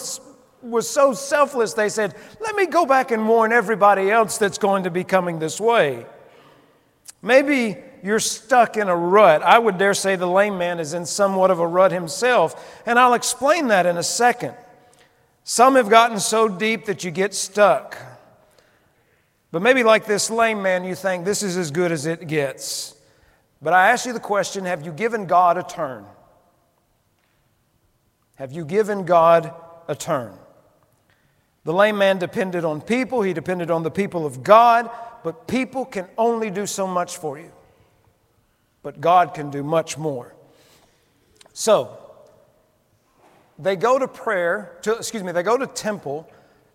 was 0.62 0.90
so 0.90 1.12
selfless, 1.12 1.74
they 1.74 1.88
said, 1.88 2.16
let 2.40 2.56
me 2.56 2.66
go 2.66 2.84
back 2.86 3.12
and 3.12 3.28
warn 3.28 3.52
everybody 3.52 4.10
else 4.10 4.38
that's 4.38 4.58
going 4.58 4.82
to 4.82 4.90
be 4.90 5.04
coming 5.04 5.38
this 5.38 5.60
way. 5.60 6.06
Maybe 7.22 7.76
you're 8.02 8.20
stuck 8.20 8.76
in 8.76 8.88
a 8.88 8.96
rut. 8.96 9.42
I 9.42 9.58
would 9.58 9.78
dare 9.78 9.94
say 9.94 10.16
the 10.16 10.26
lame 10.26 10.58
man 10.58 10.80
is 10.80 10.94
in 10.94 11.06
somewhat 11.06 11.50
of 11.50 11.60
a 11.60 11.66
rut 11.66 11.92
himself, 11.92 12.82
and 12.87 12.98
I'll 12.98 13.14
explain 13.14 13.68
that 13.68 13.87
in 13.87 13.96
a 13.96 14.02
second. 14.02 14.54
Some 15.49 15.76
have 15.76 15.88
gotten 15.88 16.21
so 16.21 16.47
deep 16.47 16.85
that 16.85 17.05
you 17.05 17.11
get 17.11 17.33
stuck. 17.33 17.97
But 19.50 19.62
maybe, 19.62 19.83
like 19.83 20.05
this 20.05 20.28
lame 20.28 20.61
man, 20.61 20.85
you 20.85 20.95
think 20.95 21.25
this 21.25 21.43
is 21.43 21.57
as 21.57 21.71
good 21.71 21.90
as 21.90 22.05
it 22.05 22.26
gets. 22.26 22.95
But 23.62 23.73
I 23.73 23.88
ask 23.88 24.05
you 24.05 24.12
the 24.12 24.21
question 24.21 24.67
have 24.67 24.85
you 24.85 24.93
given 24.93 25.25
God 25.25 25.57
a 25.57 25.62
turn? 25.62 26.05
Have 28.35 28.52
you 28.52 28.67
given 28.67 29.07
God 29.07 29.55
a 29.88 29.95
turn? 29.95 30.35
The 31.64 31.73
lame 31.73 31.97
man 31.97 32.19
depended 32.19 32.67
on 32.67 32.83
people, 32.83 33.23
he 33.23 33.33
depended 33.33 33.71
on 33.71 33.83
the 33.85 33.90
people 33.90 34.26
of 34.26 34.43
God, 34.43 34.90
but 35.25 35.49
people 35.49 35.87
can 35.87 36.09
only 36.19 36.50
do 36.50 36.67
so 36.67 36.87
much 36.87 37.17
for 37.17 37.38
you. 37.38 37.50
But 38.83 39.00
God 39.00 39.33
can 39.33 39.50
do 39.50 39.62
much 39.62 39.97
more. 39.97 40.35
So, 41.55 41.98
they 43.58 43.76
go 43.76 43.98
to 43.98 44.06
prayer, 44.06 44.76
to, 44.82 44.96
excuse 44.96 45.22
me, 45.22 45.32
they 45.32 45.42
go 45.42 45.58
to 45.58 45.66
temple 45.66 46.30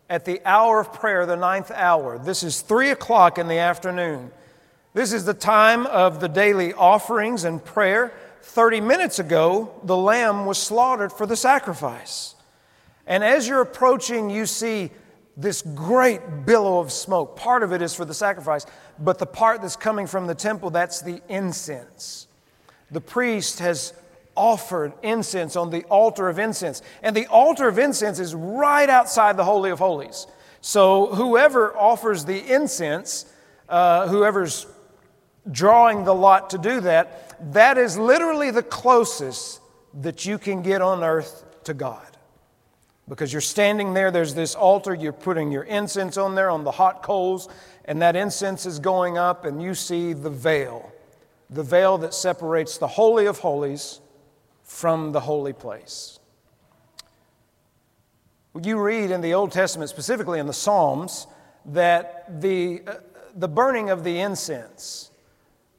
at 0.09 0.25
the 0.25 0.41
hour 0.45 0.81
of 0.81 0.93
prayer, 0.93 1.25
the 1.25 1.35
ninth 1.35 1.71
hour. 1.71 2.19
This 2.19 2.43
is 2.43 2.61
three 2.61 2.89
o'clock 2.89 3.37
in 3.37 3.47
the 3.47 3.57
afternoon. 3.57 4.31
This 4.93 5.13
is 5.13 5.25
the 5.25 5.33
time 5.33 5.85
of 5.87 6.19
the 6.19 6.27
daily 6.29 6.73
offerings 6.73 7.45
and 7.45 7.63
prayer. 7.63 8.13
30 8.41 8.81
minutes 8.81 9.19
ago, 9.19 9.73
the 9.83 9.95
lamb 9.95 10.45
was 10.45 10.57
slaughtered 10.57 11.11
for 11.11 11.25
the 11.25 11.35
sacrifice. 11.35 12.35
And 13.07 13.23
as 13.23 13.47
you're 13.47 13.61
approaching, 13.61 14.29
you 14.29 14.45
see 14.45 14.91
this 15.35 15.61
great 15.61 16.45
billow 16.45 16.79
of 16.79 16.91
smoke. 16.91 17.35
Part 17.35 17.63
of 17.63 17.71
it 17.73 17.81
is 17.81 17.95
for 17.95 18.05
the 18.05 18.13
sacrifice, 18.13 18.65
but 18.99 19.17
the 19.17 19.25
part 19.25 19.61
that's 19.61 19.75
coming 19.75 20.05
from 20.05 20.27
the 20.27 20.35
temple, 20.35 20.69
that's 20.69 21.01
the 21.01 21.21
incense. 21.27 22.27
The 22.91 23.01
priest 23.01 23.59
has 23.59 23.93
offered 24.35 24.93
incense 25.01 25.55
on 25.55 25.69
the 25.69 25.83
altar 25.85 26.29
of 26.29 26.39
incense. 26.39 26.81
And 27.01 27.15
the 27.15 27.27
altar 27.27 27.67
of 27.67 27.79
incense 27.79 28.19
is 28.19 28.33
right 28.33 28.89
outside 28.89 29.37
the 29.37 29.43
Holy 29.43 29.71
of 29.71 29.79
Holies. 29.79 30.27
So 30.61 31.07
whoever 31.07 31.75
offers 31.77 32.25
the 32.25 32.53
incense, 32.53 33.25
uh, 33.69 34.07
whoever's 34.07 34.65
drawing 35.51 36.05
the 36.05 36.15
lot 36.15 36.51
to 36.51 36.57
do 36.57 36.79
that, 36.81 37.53
that 37.53 37.77
is 37.77 37.97
literally 37.97 38.51
the 38.51 38.63
closest 38.63 39.59
that 40.01 40.25
you 40.25 40.37
can 40.37 40.61
get 40.61 40.81
on 40.81 41.03
earth 41.03 41.45
to 41.65 41.73
God. 41.73 42.07
Because 43.09 43.33
you're 43.33 43.41
standing 43.41 43.93
there, 43.93 44.11
there's 44.11 44.33
this 44.33 44.55
altar, 44.55 44.93
you're 44.93 45.11
putting 45.11 45.51
your 45.51 45.63
incense 45.63 46.17
on 46.17 46.35
there 46.35 46.49
on 46.49 46.63
the 46.63 46.71
hot 46.71 47.03
coals, 47.03 47.49
and 47.83 48.01
that 48.01 48.15
incense 48.15 48.65
is 48.65 48.79
going 48.79 49.17
up, 49.17 49.43
and 49.43 49.61
you 49.61 49.75
see 49.75 50.13
the 50.13 50.29
veil 50.29 50.93
the 51.53 51.63
veil 51.63 51.97
that 51.99 52.13
separates 52.13 52.77
the 52.77 52.87
Holy 52.87 53.25
of 53.25 53.39
Holies 53.39 54.01
from 54.74 55.12
the 55.12 55.20
holy 55.20 55.53
place. 55.53 56.20
You 58.60 58.82
read 58.82 59.12
in 59.12 59.22
the 59.22 59.36
Old 59.36 59.51
Testament, 59.51 59.92
specifically 59.92 60.39
in 60.39 60.48
the 60.48 60.53
Psalms, 60.53 61.27
that 61.65 62.42
the, 62.42 62.82
uh, 62.88 62.96
the 63.36 63.48
burning 63.48 63.92
of 63.92 64.03
the 64.03 64.20
incense 64.20 65.12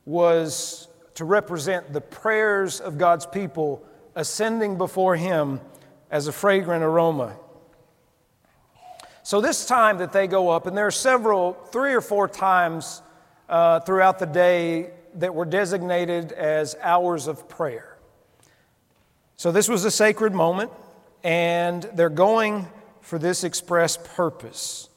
was 0.04 0.86
to 1.14 1.24
represent 1.24 1.92
the 1.92 2.00
prayers 2.00 2.80
of 2.80 2.96
God's 2.96 3.26
people 3.26 3.84
ascending 4.14 4.78
before 4.78 5.16
Him 5.16 5.60
as 6.08 6.28
a 6.28 6.32
fragrant 6.32 6.84
aroma. 6.84 7.36
So, 9.24 9.40
this 9.40 9.66
time 9.66 9.98
that 9.98 10.12
they 10.12 10.28
go 10.28 10.50
up, 10.50 10.68
and 10.68 10.76
there 10.76 10.86
are 10.86 10.92
several, 10.92 11.54
three 11.72 11.94
or 11.94 12.00
four 12.00 12.28
times 12.28 13.02
uh, 13.48 13.80
throughout 13.80 14.20
the 14.20 14.26
day 14.26 14.90
that 15.16 15.34
were 15.34 15.46
designated 15.46 16.30
as 16.30 16.76
hours 16.80 17.26
of 17.26 17.48
prayer. 17.48 17.93
So, 19.44 19.52
this 19.52 19.68
was 19.68 19.84
a 19.84 19.90
sacred 19.90 20.32
moment, 20.32 20.72
and 21.22 21.82
they're 21.92 22.08
going 22.08 22.66
for 23.02 23.18
this 23.18 23.44
express 23.44 23.98
purpose. 23.98 24.88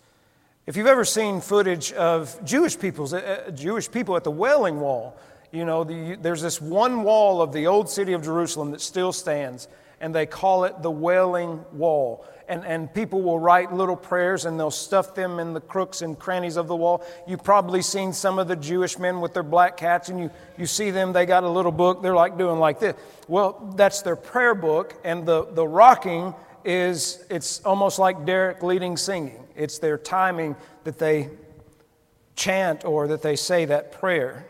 If 0.65 0.77
you've 0.77 0.87
ever 0.87 1.03
seen 1.03 1.41
footage 1.41 1.91
of 1.91 2.39
Jewish, 2.45 2.79
people's, 2.79 3.13
uh, 3.13 3.51
Jewish 3.53 3.91
people 3.91 4.15
at 4.15 4.23
the 4.23 4.31
Wailing 4.31 4.79
Wall, 4.79 5.19
you 5.51 5.65
know, 5.65 5.83
the, 5.83 6.15
there's 6.21 6.41
this 6.41 6.61
one 6.61 7.03
wall 7.03 7.41
of 7.41 7.51
the 7.51 7.67
old 7.67 7.89
city 7.89 8.13
of 8.13 8.23
Jerusalem 8.23 8.71
that 8.71 8.79
still 8.79 9.11
stands, 9.11 9.67
and 9.99 10.15
they 10.15 10.25
call 10.25 10.63
it 10.63 10.81
the 10.81 10.91
Wailing 10.91 11.65
Wall. 11.73 12.25
And, 12.49 12.65
and 12.65 12.93
people 12.93 13.21
will 13.21 13.39
write 13.39 13.73
little 13.73 13.97
prayers 13.97 14.45
and 14.45 14.57
they'll 14.57 14.71
stuff 14.71 15.13
them 15.13 15.37
in 15.37 15.53
the 15.53 15.59
crooks 15.59 16.01
and 16.01 16.17
crannies 16.17 16.55
of 16.55 16.67
the 16.67 16.75
wall. 16.75 17.03
You've 17.27 17.43
probably 17.43 17.81
seen 17.81 18.13
some 18.13 18.39
of 18.39 18.47
the 18.47 18.55
Jewish 18.55 18.97
men 18.97 19.19
with 19.19 19.33
their 19.33 19.43
black 19.43 19.75
cats, 19.75 20.07
and 20.07 20.17
you, 20.17 20.31
you 20.57 20.65
see 20.65 20.89
them, 20.89 21.11
they 21.11 21.25
got 21.25 21.43
a 21.43 21.49
little 21.49 21.73
book, 21.73 22.01
they're 22.01 22.15
like 22.15 22.37
doing 22.37 22.57
like 22.57 22.79
this. 22.79 22.95
Well, 23.27 23.73
that's 23.75 24.01
their 24.01 24.15
prayer 24.15 24.55
book, 24.55 24.95
and 25.03 25.25
the, 25.25 25.45
the 25.51 25.67
rocking 25.67 26.33
is 26.63 27.25
it's 27.29 27.61
almost 27.65 27.99
like 27.99 28.25
Derek 28.25 28.63
leading 28.63 28.95
singing. 28.95 29.43
It's 29.55 29.79
their 29.79 29.97
timing 29.97 30.55
that 30.85 30.99
they 30.99 31.29
chant 32.35 32.85
or 32.85 33.07
that 33.07 33.21
they 33.21 33.35
say 33.35 33.65
that 33.65 33.91
prayer. 33.91 34.45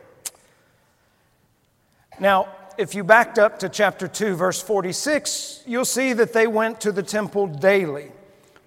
Now, 2.20 2.50
if 2.78 2.94
you 2.94 3.04
backed 3.04 3.40
up 3.40 3.60
to 3.60 3.70
chapter 3.70 4.08
2, 4.08 4.36
verse 4.36 4.62
46, 4.62 5.64
you'll 5.66 5.86
see 5.86 6.14
that 6.14 6.34
they 6.34 6.48
went 6.48 6.82
to 6.82 6.92
the 6.92 7.04
temple 7.04 7.48
daily. 7.48 8.12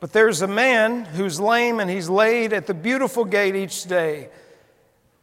But 0.01 0.13
there's 0.13 0.43
a 0.43 0.49
man 0.49 1.05
who's 1.05 1.39
lame 1.39 1.79
and 1.79 1.89
he's 1.89 2.09
laid 2.09 2.53
at 2.53 2.67
the 2.67 2.75
beautiful 2.75 3.25
gate 3.25 3.55
each 3.55 3.85
day. 3.85 4.31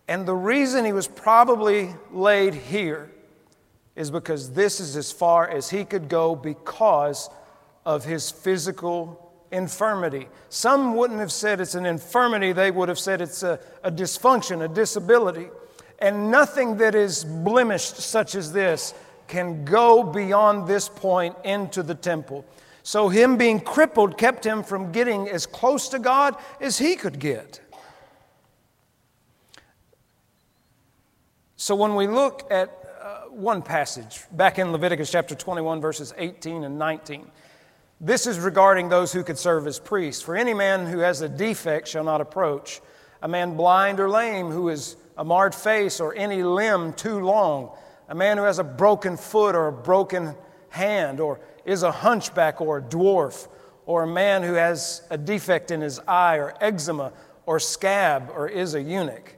And 0.08 0.26
the 0.26 0.36
reason 0.36 0.86
he 0.86 0.94
was 0.94 1.08
probably 1.08 1.94
laid 2.12 2.54
here 2.54 3.12
is 3.96 4.12
because 4.12 4.52
this 4.52 4.80
is 4.80 4.96
as 4.96 5.12
far 5.12 5.50
as 5.50 5.70
he 5.70 5.84
could 5.84 6.08
go 6.08 6.36
because 6.36 7.30
of 7.86 8.06
his 8.06 8.32
physical 8.32 9.34
infirmity. 9.52 10.28
Some 10.50 10.96
wouldn't 10.96 11.20
have 11.20 11.32
said 11.32 11.60
it's 11.60 11.76
an 11.76 11.86
infirmity, 11.86 12.54
they 12.54 12.72
would 12.72 12.90
have 12.90 13.00
said 13.00 13.22
it's 13.22 13.44
a, 13.44 13.60
a 13.84 13.92
dysfunction, 13.92 14.64
a 14.64 14.68
disability. 14.68 15.48
And 16.00 16.30
nothing 16.30 16.78
that 16.78 16.96
is 16.96 17.24
blemished, 17.24 17.98
such 17.98 18.36
as 18.36 18.52
this, 18.52 18.94
can 19.28 19.66
go 19.66 20.04
beyond 20.04 20.68
this 20.68 20.88
point 20.90 21.36
into 21.44 21.84
the 21.84 21.96
temple. 21.96 22.46
So, 22.84 23.10
him 23.10 23.36
being 23.36 23.60
crippled 23.60 24.18
kept 24.18 24.46
him 24.46 24.64
from 24.64 24.92
getting 24.92 25.28
as 25.28 25.46
close 25.46 25.90
to 25.90 26.00
God 26.00 26.36
as 26.62 26.78
he 26.78 26.96
could 26.96 27.20
get. 27.20 27.60
So, 31.58 31.76
when 31.76 31.96
we 31.96 32.08
look 32.08 32.48
at 32.50 32.70
uh, 33.02 33.22
one 33.30 33.62
passage 33.62 34.22
back 34.32 34.58
in 34.58 34.72
Leviticus 34.72 35.12
chapter 35.12 35.36
21, 35.36 35.82
verses 35.82 36.14
18 36.18 36.64
and 36.64 36.80
19, 36.80 37.30
this 38.00 38.28
is 38.28 38.40
regarding 38.40 38.90
those 38.90 39.12
who 39.12 39.24
could 39.24 39.38
serve 39.40 39.66
as 39.66 39.80
priests. 39.80 40.22
For 40.22 40.38
any 40.38 40.54
man 40.54 40.86
who 40.86 41.00
has 41.00 41.22
a 41.22 41.28
defect 41.28 41.88
shall 41.88 42.04
not 42.04 42.22
approach. 42.22 42.80
A 43.24 43.28
man 43.28 43.58
blind 43.58 44.00
or 44.00 44.10
lame 44.10 44.50
who 44.52 44.70
is 44.70 44.96
a 45.18 45.26
marred 45.26 45.56
face, 45.56 46.00
or 46.00 46.16
any 46.16 46.44
limb 46.44 46.94
too 46.94 47.20
long, 47.20 47.72
a 48.08 48.16
man 48.16 48.38
who 48.38 48.44
has 48.44 48.60
a 48.60 48.64
broken 48.64 49.18
foot 49.18 49.56
or 49.56 49.68
a 49.68 49.72
broken 49.72 50.36
hand, 50.70 51.20
or 51.20 51.40
is 51.66 51.84
a 51.84 51.92
hunchback 51.92 52.62
or 52.62 52.78
a 52.78 52.82
dwarf, 52.82 53.48
or 53.86 54.04
a 54.04 54.08
man 54.08 54.44
who 54.44 54.54
has 54.54 55.02
a 55.10 55.18
defect 55.18 55.72
in 55.72 55.82
his 55.82 56.00
eye, 56.08 56.38
or 56.38 56.54
eczema, 56.62 57.12
or 57.46 57.60
scab, 57.60 58.30
or 58.34 58.48
is 58.48 58.76
a 58.76 58.82
eunuch. 58.82 59.36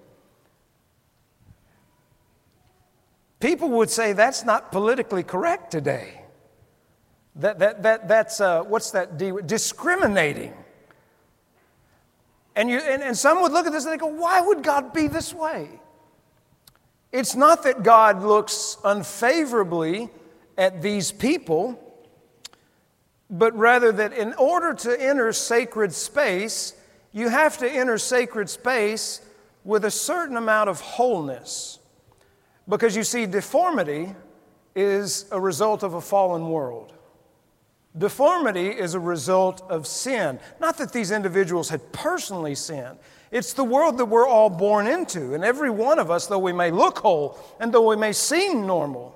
People 3.39 3.69
would 3.69 3.89
say 3.89 4.13
that's 4.13 4.43
not 4.43 4.71
politically 4.71 5.23
correct 5.23 5.71
today. 5.71 6.21
That, 7.35 7.59
that, 7.59 7.83
that, 7.83 8.07
that's, 8.07 8.41
uh, 8.41 8.63
what's 8.63 8.91
that? 8.91 9.17
discriminating. 9.47 10.53
And, 12.55 12.69
you, 12.69 12.79
and, 12.79 13.01
and 13.01 13.17
some 13.17 13.41
would 13.41 13.51
look 13.51 13.65
at 13.65 13.71
this 13.71 13.85
and 13.85 13.93
they 13.93 13.97
go, 13.97 14.07
why 14.07 14.41
would 14.41 14.63
God 14.63 14.93
be 14.93 15.07
this 15.07 15.33
way? 15.33 15.79
It's 17.11 17.35
not 17.35 17.63
that 17.63 17.83
God 17.83 18.21
looks 18.23 18.77
unfavorably 18.83 20.09
at 20.57 20.81
these 20.81 21.11
people, 21.11 21.79
but 23.29 23.55
rather 23.57 23.91
that 23.91 24.13
in 24.13 24.33
order 24.33 24.73
to 24.73 25.01
enter 25.01 25.31
sacred 25.33 25.93
space, 25.93 26.73
you 27.11 27.29
have 27.29 27.57
to 27.59 27.69
enter 27.69 27.97
sacred 27.97 28.49
space 28.49 29.21
with 29.63 29.85
a 29.85 29.91
certain 29.91 30.37
amount 30.37 30.69
of 30.69 30.79
wholeness. 30.81 31.79
Because 32.67 32.95
you 32.95 33.03
see, 33.03 33.25
deformity 33.25 34.13
is 34.75 35.25
a 35.31 35.39
result 35.39 35.83
of 35.83 35.95
a 35.95 36.01
fallen 36.01 36.49
world. 36.49 36.93
Deformity 37.99 38.67
is 38.67 38.93
a 38.93 38.99
result 38.99 39.61
of 39.69 39.85
sin. 39.85 40.39
Not 40.61 40.77
that 40.77 40.93
these 40.93 41.11
individuals 41.11 41.69
had 41.69 41.91
personally 41.91 42.55
sinned. 42.55 42.97
It's 43.29 43.51
the 43.53 43.63
world 43.63 43.97
that 43.97 44.05
we're 44.05 44.27
all 44.27 44.49
born 44.49 44.87
into. 44.87 45.33
And 45.33 45.43
every 45.43 45.69
one 45.69 45.99
of 45.99 46.09
us, 46.09 46.25
though 46.25 46.39
we 46.39 46.53
may 46.53 46.71
look 46.71 46.99
whole 46.99 47.37
and 47.59 47.73
though 47.73 47.89
we 47.89 47.97
may 47.97 48.13
seem 48.13 48.65
normal, 48.65 49.15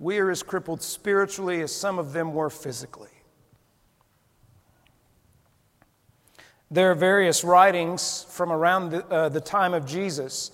we 0.00 0.18
are 0.18 0.30
as 0.30 0.42
crippled 0.42 0.82
spiritually 0.82 1.62
as 1.62 1.72
some 1.72 2.00
of 2.00 2.12
them 2.12 2.34
were 2.34 2.50
physically. 2.50 3.08
There 6.72 6.90
are 6.90 6.96
various 6.96 7.44
writings 7.44 8.26
from 8.30 8.50
around 8.50 8.90
the, 8.90 9.06
uh, 9.06 9.28
the 9.28 9.40
time 9.40 9.74
of 9.74 9.86
Jesus 9.86 10.50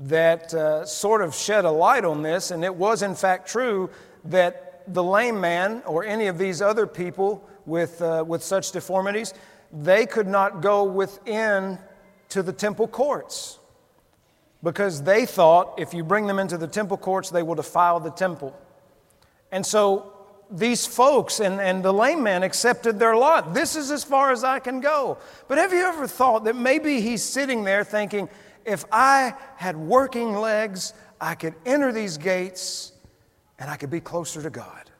that 0.00 0.52
uh, 0.52 0.84
sort 0.84 1.22
of 1.22 1.34
shed 1.34 1.64
a 1.64 1.70
light 1.70 2.04
on 2.04 2.22
this, 2.22 2.50
and 2.50 2.62
it 2.62 2.74
was 2.74 3.02
in 3.02 3.14
fact 3.14 3.48
true 3.48 3.88
that 4.24 4.69
the 4.92 5.02
lame 5.02 5.40
man 5.40 5.82
or 5.86 6.04
any 6.04 6.26
of 6.26 6.38
these 6.38 6.60
other 6.62 6.86
people 6.86 7.48
with, 7.66 8.00
uh, 8.02 8.24
with 8.26 8.42
such 8.42 8.72
deformities, 8.72 9.34
they 9.72 10.06
could 10.06 10.26
not 10.26 10.60
go 10.60 10.84
within 10.84 11.78
to 12.30 12.42
the 12.42 12.52
temple 12.52 12.88
courts 12.88 13.58
because 14.62 15.02
they 15.02 15.26
thought 15.26 15.74
if 15.78 15.94
you 15.94 16.04
bring 16.04 16.26
them 16.26 16.38
into 16.38 16.58
the 16.58 16.66
temple 16.66 16.96
courts, 16.96 17.30
they 17.30 17.42
will 17.42 17.54
defile 17.54 18.00
the 18.00 18.10
temple. 18.10 18.56
And 19.52 19.64
so 19.64 20.12
these 20.50 20.86
folks 20.86 21.40
and, 21.40 21.60
and 21.60 21.82
the 21.82 21.92
lame 21.92 22.22
man 22.22 22.42
accepted 22.42 22.98
their 22.98 23.16
lot. 23.16 23.54
This 23.54 23.76
is 23.76 23.90
as 23.90 24.04
far 24.04 24.32
as 24.32 24.44
I 24.44 24.58
can 24.58 24.80
go. 24.80 25.18
But 25.48 25.58
have 25.58 25.72
you 25.72 25.82
ever 25.84 26.06
thought 26.06 26.44
that 26.44 26.56
maybe 26.56 27.00
he's 27.00 27.22
sitting 27.22 27.64
there 27.64 27.84
thinking, 27.84 28.28
if 28.64 28.84
I 28.92 29.34
had 29.56 29.76
working 29.76 30.34
legs, 30.34 30.92
I 31.20 31.34
could 31.34 31.54
enter 31.64 31.92
these 31.92 32.18
gates 32.18 32.89
and 33.60 33.70
I 33.70 33.76
could 33.76 33.90
be 33.90 34.00
closer 34.00 34.42
to 34.42 34.50
God. 34.50 34.90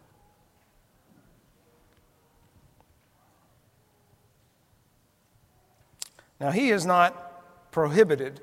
Now, 6.38 6.50
he 6.50 6.71
is 6.71 6.87
not 6.87 7.73
prohibited 7.73 8.40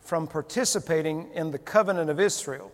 from 0.00 0.26
participating 0.26 1.30
in 1.34 1.50
the 1.50 1.58
covenant 1.58 2.10
of 2.10 2.18
Israel. 2.18 2.72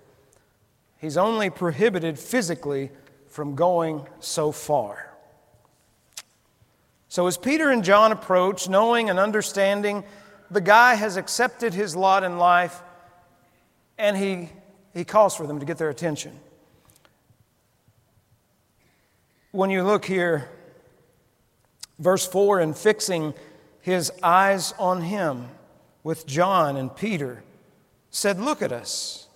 He's 0.99 1.17
only 1.17 1.51
prohibited 1.51 2.19
physically 2.19 2.91
from 3.29 3.57
going 3.57 4.07
so 4.21 4.53
far. 4.53 5.13
So, 7.09 7.27
as 7.27 7.37
Peter 7.37 7.71
and 7.71 7.85
John 7.85 8.11
approach, 8.11 8.69
knowing 8.69 9.11
and 9.11 9.19
understanding 9.19 10.05
the 10.51 10.61
guy 10.61 10.95
has 10.95 11.17
accepted 11.17 11.75
his 11.75 11.95
lot 11.95 12.25
in 12.25 12.39
life, 12.39 12.83
and 13.99 14.17
he, 14.17 14.51
he 14.93 15.05
calls 15.05 15.37
for 15.37 15.47
them 15.47 15.61
to 15.61 15.67
get 15.67 15.79
their 15.79 15.91
attention. 15.91 16.39
When 19.55 19.71
you 19.71 19.85
look 19.85 20.05
here, 20.05 20.49
verse 22.01 22.27
4, 22.27 22.59
and 22.59 22.77
fixing 22.77 23.33
his 23.81 24.11
eyes 24.21 24.75
on 24.81 25.03
him 25.03 25.47
with 26.03 26.27
John 26.27 26.77
and 26.77 26.95
Peter, 26.95 27.45
said, 28.11 28.41
Look 28.41 28.63
at 28.63 28.73
us. 28.73 29.29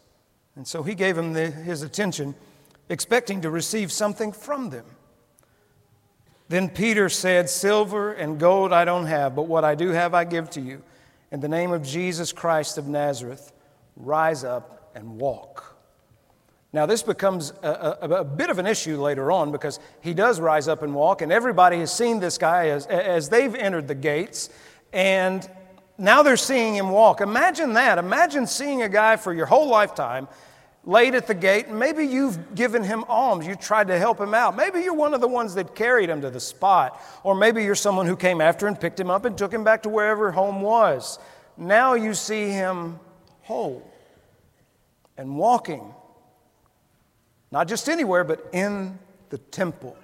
And 0.56 0.66
so 0.66 0.82
he 0.82 0.96
gave 0.96 1.16
him 1.16 1.34
the, 1.34 1.52
his 1.52 1.82
attention, 1.82 2.34
expecting 2.88 3.42
to 3.42 3.50
receive 3.50 3.92
something 3.92 4.32
from 4.32 4.70
them. 4.70 4.86
Then 6.48 6.68
Peter 6.68 7.08
said, 7.08 7.48
Silver 7.48 8.12
and 8.12 8.40
gold 8.40 8.72
I 8.72 8.84
don't 8.84 9.06
have, 9.06 9.36
but 9.36 9.46
what 9.46 9.64
I 9.64 9.76
do 9.76 9.90
have 9.90 10.14
I 10.14 10.24
give 10.24 10.50
to 10.50 10.60
you. 10.60 10.82
In 11.30 11.38
the 11.38 11.48
name 11.48 11.70
of 11.70 11.84
Jesus 11.84 12.32
Christ 12.32 12.76
of 12.76 12.88
Nazareth, 12.88 13.52
rise 13.94 14.42
up 14.42 14.90
and 14.96 15.20
walk. 15.20 15.77
Now, 16.72 16.84
this 16.86 17.02
becomes 17.02 17.52
a, 17.62 17.96
a, 18.02 18.08
a, 18.08 18.24
bit 18.24 18.50
of 18.50 18.58
an 18.58 18.66
issue 18.66 19.00
later 19.00 19.32
on 19.32 19.52
because 19.52 19.80
he 20.02 20.12
does 20.12 20.38
rise 20.38 20.68
up 20.68 20.82
and 20.82 20.94
walk, 20.94 21.22
and 21.22 21.32
everybody 21.32 21.78
has 21.78 21.92
seen 21.92 22.20
this 22.20 22.36
guy 22.36 22.68
as, 22.68 22.86
as 22.86 23.30
they've 23.30 23.54
entered 23.54 23.88
the 23.88 23.94
gates, 23.94 24.50
and 24.92 25.48
now 25.96 26.22
they're 26.22 26.36
seeing 26.36 26.74
him 26.76 26.90
walk. 26.90 27.22
Imagine 27.22 27.72
that. 27.72 27.96
Imagine 27.96 28.46
seeing 28.46 28.82
a 28.82 28.88
guy 28.88 29.16
for 29.16 29.32
your 29.32 29.46
whole 29.46 29.68
lifetime 29.68 30.28
laid 30.88 31.14
at 31.14 31.26
the 31.26 31.34
gate, 31.34 31.68
maybe 31.68 32.04
you've 32.04 32.54
given 32.54 32.82
him 32.82 33.04
alms. 33.08 33.46
You 33.46 33.54
tried 33.56 33.88
to 33.88 33.98
help 33.98 34.18
him 34.18 34.32
out. 34.32 34.56
Maybe 34.56 34.80
you're 34.80 34.94
one 34.94 35.12
of 35.12 35.20
the 35.20 35.28
ones 35.28 35.54
that 35.54 35.74
carried 35.74 36.08
him 36.08 36.22
to 36.22 36.30
the 36.30 36.40
spot, 36.40 36.98
or 37.22 37.34
maybe 37.34 37.62
you're 37.62 37.74
someone 37.74 38.06
who 38.06 38.16
came 38.16 38.40
after 38.40 38.66
and 38.66 38.80
picked 38.80 38.98
him 38.98 39.10
up 39.10 39.26
and 39.26 39.36
took 39.36 39.52
him 39.52 39.62
back 39.62 39.82
to 39.82 39.90
wherever 39.90 40.32
home 40.32 40.62
was. 40.62 41.18
Now 41.58 41.92
you 41.92 42.14
see 42.14 42.48
him 42.48 42.98
whole 43.42 43.86
and 45.18 45.36
walking, 45.36 45.94
not 47.50 47.68
just 47.68 47.88
anywhere, 47.88 48.24
but 48.24 48.46
in 48.52 48.98
the 49.30 49.38
temple. 49.38 49.96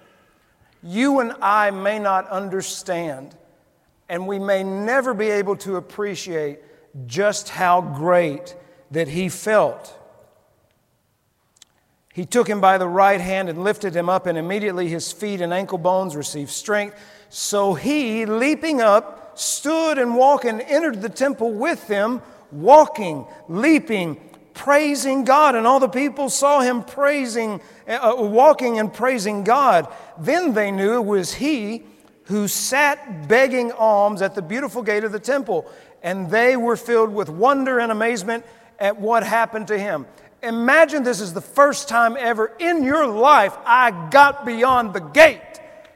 You 0.82 1.20
and 1.20 1.32
I 1.40 1.70
may 1.70 1.98
not 1.98 2.28
understand, 2.28 3.34
and 4.08 4.26
we 4.26 4.38
may 4.38 4.62
never 4.62 5.14
be 5.14 5.30
able 5.30 5.56
to 5.56 5.76
appreciate 5.76 6.60
just 7.06 7.48
how 7.48 7.80
great 7.80 8.54
that 8.90 9.08
he 9.08 9.28
felt 9.28 9.98
he 12.14 12.24
took 12.24 12.48
him 12.48 12.60
by 12.60 12.78
the 12.78 12.86
right 12.86 13.20
hand 13.20 13.48
and 13.48 13.64
lifted 13.64 13.94
him 13.94 14.08
up, 14.08 14.26
and 14.26 14.38
immediately 14.38 14.86
his 14.88 15.10
feet 15.10 15.40
and 15.40 15.52
ankle 15.52 15.78
bones 15.78 16.14
received 16.14 16.50
strength. 16.50 16.96
So 17.28 17.74
he, 17.74 18.24
leaping 18.24 18.80
up, 18.80 19.36
stood 19.36 19.98
and 19.98 20.14
walked 20.14 20.44
and 20.44 20.60
entered 20.60 21.02
the 21.02 21.08
temple 21.08 21.52
with 21.52 21.88
them, 21.88 22.22
walking, 22.52 23.26
leaping, 23.48 24.20
praising 24.54 25.24
God. 25.24 25.54
And 25.54 25.66
all 25.66 25.80
the 25.80 25.88
people 25.88 26.30
saw 26.30 26.60
him 26.60 26.82
praising, 26.82 27.60
uh, 27.86 28.14
walking 28.16 28.78
and 28.78 28.92
praising 28.92 29.44
God. 29.44 29.92
Then 30.18 30.54
they 30.54 30.70
knew 30.70 30.94
it 30.94 31.04
was 31.04 31.34
he 31.34 31.82
who 32.24 32.48
sat 32.48 33.28
begging 33.28 33.72
alms 33.72 34.22
at 34.22 34.34
the 34.34 34.42
beautiful 34.42 34.82
gate 34.82 35.04
of 35.04 35.12
the 35.12 35.20
temple. 35.20 35.70
And 36.02 36.30
they 36.30 36.56
were 36.56 36.76
filled 36.76 37.12
with 37.12 37.28
wonder 37.28 37.78
and 37.78 37.92
amazement 37.92 38.44
at 38.78 38.98
what 38.98 39.24
happened 39.24 39.68
to 39.68 39.78
him. 39.78 40.06
Imagine 40.42 41.02
this 41.02 41.20
is 41.20 41.32
the 41.32 41.40
first 41.40 41.88
time 41.88 42.16
ever 42.18 42.52
in 42.58 42.84
your 42.84 43.06
life 43.06 43.56
I 43.64 44.08
got 44.10 44.44
beyond 44.44 44.94
the 44.94 45.00
gate. 45.00 45.40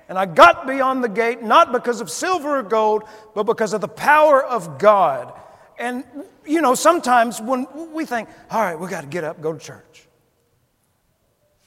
And 0.08 0.18
I 0.18 0.24
got 0.24 0.66
beyond 0.66 1.04
the 1.04 1.08
gate 1.08 1.42
not 1.42 1.70
because 1.70 2.00
of 2.00 2.10
silver 2.10 2.58
or 2.58 2.62
gold, 2.62 3.04
but 3.34 3.44
because 3.44 3.74
of 3.74 3.82
the 3.82 3.88
power 3.88 4.42
of 4.42 4.78
God. 4.78 5.38
And, 5.78 6.04
you 6.44 6.60
know, 6.60 6.74
sometimes 6.74 7.40
when 7.40 7.66
we 7.92 8.04
think, 8.04 8.28
all 8.50 8.60
right, 8.60 8.78
we 8.78 8.88
got 8.88 9.02
to 9.02 9.06
get 9.06 9.24
up, 9.24 9.40
go 9.40 9.52
to 9.52 9.58
church. 9.58 10.06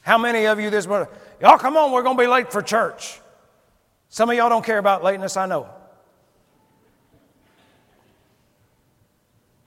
How 0.02 0.18
many 0.18 0.46
of 0.48 0.60
you 0.60 0.70
this 0.70 0.86
morning, 0.86 1.08
y'all 1.40 1.58
come 1.58 1.78
on, 1.78 1.92
we're 1.92 2.04
going 2.04 2.18
to 2.18 2.24
be 2.24 2.28
late 2.28 2.52
for 2.52 2.62
church. 2.62 3.20
Some 4.10 4.30
of 4.30 4.36
y'all 4.36 4.50
don't 4.50 4.66
care 4.66 4.80
about 4.80 5.04
lateness, 5.04 5.38
I 5.38 5.46
know. 5.46 5.70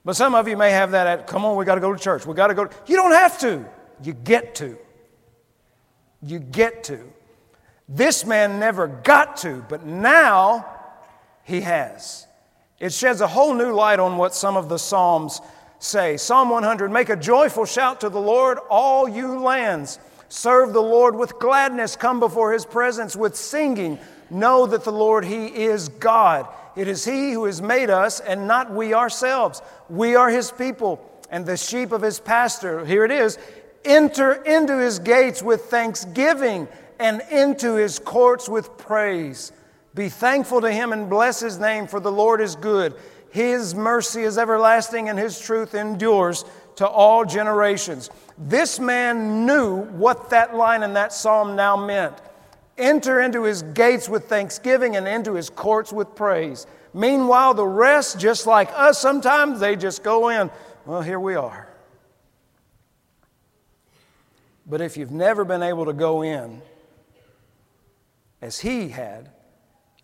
But 0.03 0.15
some 0.15 0.35
of 0.35 0.47
you 0.47 0.55
may 0.55 0.69
have 0.69 0.91
that 0.91 1.07
at, 1.07 1.27
come 1.27 1.43
on, 1.45 1.55
we 1.55 1.65
got 1.65 1.75
to 1.75 1.81
go 1.81 1.91
to 1.91 1.99
church. 1.99 2.27
We 2.27 2.35
got 2.35 2.47
to 2.47 2.53
go. 2.53 2.69
You 2.85 2.95
don't 2.95 3.13
have 3.13 3.39
to. 3.39 3.65
You 4.03 4.13
get 4.13 4.53
to. 4.55 4.77
You 6.21 6.37
get 6.37 6.83
to. 6.85 6.99
This 7.89 8.23
man 8.25 8.59
never 8.59 8.87
got 8.87 9.37
to, 9.37 9.65
but 9.67 9.83
now 9.83 10.65
he 11.43 11.61
has. 11.61 12.27
It 12.79 12.93
sheds 12.93 13.21
a 13.21 13.27
whole 13.27 13.53
new 13.53 13.73
light 13.73 13.99
on 13.99 14.17
what 14.17 14.35
some 14.35 14.57
of 14.57 14.69
the 14.69 14.79
Psalms 14.79 15.41
say. 15.79 16.17
Psalm 16.17 16.49
100 16.49 16.91
Make 16.91 17.09
a 17.09 17.15
joyful 17.15 17.65
shout 17.65 18.01
to 18.01 18.09
the 18.09 18.19
Lord, 18.19 18.57
all 18.69 19.07
you 19.07 19.39
lands. 19.39 19.99
Serve 20.27 20.73
the 20.73 20.81
Lord 20.81 21.15
with 21.15 21.39
gladness. 21.39 21.95
Come 21.95 22.19
before 22.19 22.51
his 22.51 22.65
presence 22.65 23.15
with 23.15 23.35
singing. 23.35 23.99
Know 24.29 24.65
that 24.65 24.83
the 24.83 24.91
Lord, 24.91 25.23
he 25.23 25.45
is 25.47 25.87
God. 25.89 26.47
It 26.75 26.87
is 26.87 27.05
He 27.05 27.31
who 27.31 27.45
has 27.45 27.61
made 27.61 27.89
us 27.89 28.19
and 28.19 28.47
not 28.47 28.71
we 28.71 28.93
ourselves. 28.93 29.61
We 29.89 30.15
are 30.15 30.29
His 30.29 30.51
people 30.51 30.99
and 31.29 31.45
the 31.45 31.57
sheep 31.57 31.91
of 31.91 32.01
His 32.01 32.19
pasture. 32.19 32.85
Here 32.85 33.05
it 33.05 33.11
is 33.11 33.37
enter 33.85 34.33
into 34.43 34.77
His 34.77 34.99
gates 34.99 35.41
with 35.41 35.65
thanksgiving 35.65 36.67
and 36.99 37.21
into 37.31 37.75
His 37.75 37.99
courts 37.99 38.49
with 38.49 38.77
praise. 38.77 39.51
Be 39.95 40.09
thankful 40.09 40.61
to 40.61 40.71
Him 40.71 40.93
and 40.93 41.09
bless 41.09 41.39
His 41.39 41.57
name, 41.57 41.87
for 41.87 41.99
the 41.99 42.11
Lord 42.11 42.41
is 42.41 42.55
good. 42.55 42.93
His 43.31 43.73
mercy 43.73 44.23
is 44.23 44.37
everlasting 44.37 45.09
and 45.09 45.17
His 45.17 45.39
truth 45.39 45.73
endures 45.73 46.45
to 46.75 46.87
all 46.87 47.25
generations. 47.25 48.09
This 48.37 48.79
man 48.79 49.45
knew 49.45 49.83
what 49.83 50.29
that 50.29 50.55
line 50.55 50.83
in 50.83 50.93
that 50.93 51.13
psalm 51.13 51.55
now 51.55 51.77
meant. 51.77 52.15
Enter 52.77 53.21
into 53.21 53.43
his 53.43 53.61
gates 53.61 54.09
with 54.09 54.25
thanksgiving 54.25 54.97
and 54.97 55.07
into 55.07 55.33
his 55.33 55.49
courts 55.49 55.93
with 55.93 56.13
praise. 56.15 56.67
Meanwhile, 56.93 57.53
the 57.53 57.65
rest, 57.65 58.19
just 58.19 58.45
like 58.45 58.69
us 58.73 58.99
sometimes, 58.99 59.59
they 59.59 59.77
just 59.77 60.03
go 60.03 60.29
in. 60.29 60.51
Well, 60.85 61.01
here 61.01 61.19
we 61.19 61.35
are. 61.35 61.69
But 64.67 64.81
if 64.81 64.97
you've 64.97 65.11
never 65.11 65.45
been 65.45 65.63
able 65.63 65.85
to 65.85 65.93
go 65.93 66.21
in 66.21 66.61
as 68.41 68.59
he 68.59 68.89
had, 68.89 69.29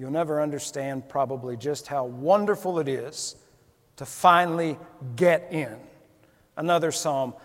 you'll 0.02 0.10
never 0.10 0.42
understand 0.42 1.08
probably 1.08 1.56
just 1.56 1.86
how 1.86 2.06
wonderful 2.06 2.80
it 2.80 2.88
is 2.88 3.36
to 3.98 4.04
finally 4.04 4.76
get 5.16 5.48
in. 5.52 5.78
Another 6.58 6.92
psalm. 6.92 7.36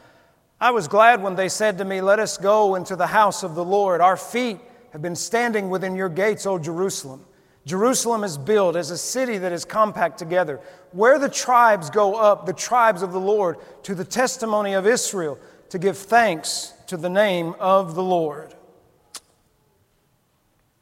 I 0.59 0.71
was 0.71 0.89
glad 0.89 1.23
when 1.23 1.37
they 1.37 1.51
said 1.51 1.77
to 1.77 1.85
me, 1.85 2.01
Let 2.01 2.19
us 2.19 2.39
go 2.39 2.77
into 2.77 2.97
the 2.97 3.09
house 3.09 3.43
of 3.43 3.55
the 3.55 3.65
Lord. 3.65 4.01
Our 4.01 4.17
feet 4.17 4.57
have 4.93 5.03
been 5.03 5.17
standing 5.17 5.69
within 5.69 5.97
your 5.97 6.09
gates, 6.09 6.47
O 6.47 6.59
Jerusalem. 6.59 7.27
Jerusalem 7.67 8.25
is 8.25 8.39
built 8.39 8.75
as 8.75 8.91
a 8.91 8.97
city 8.97 9.37
that 9.37 9.53
is 9.53 9.67
compact 9.67 10.17
together, 10.17 10.59
where 10.93 11.19
the 11.19 11.29
tribes 11.29 11.91
go 11.91 12.15
up, 12.15 12.47
the 12.47 12.55
tribes 12.55 13.03
of 13.03 13.13
the 13.13 13.21
Lord, 13.21 13.59
to 13.83 13.95
the 13.95 14.05
testimony 14.05 14.73
of 14.73 14.87
Israel, 14.87 15.39
to 15.69 15.79
give 15.79 15.99
thanks 15.99 16.73
to 16.87 16.97
the 16.97 17.11
name 17.11 17.55
of 17.61 17.95
the 17.95 18.03
Lord. 18.03 18.55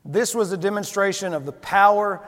This 0.04 0.34
was 0.34 0.52
a 0.52 0.56
demonstration 0.56 1.32
of 1.32 1.46
the 1.46 1.52
power 1.52 2.20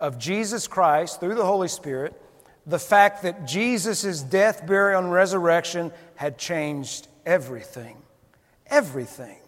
of 0.00 0.18
Jesus 0.18 0.66
Christ 0.66 1.20
through 1.20 1.36
the 1.36 1.44
Holy 1.44 1.68
Spirit, 1.68 2.20
the 2.66 2.78
fact 2.78 3.22
that 3.22 3.46
Jesus' 3.46 4.20
death, 4.20 4.66
burial, 4.66 5.00
and 5.02 5.12
resurrection 5.12 5.92
had 6.16 6.38
changed 6.38 7.08
everything. 7.24 7.96
Everything. 8.66 9.38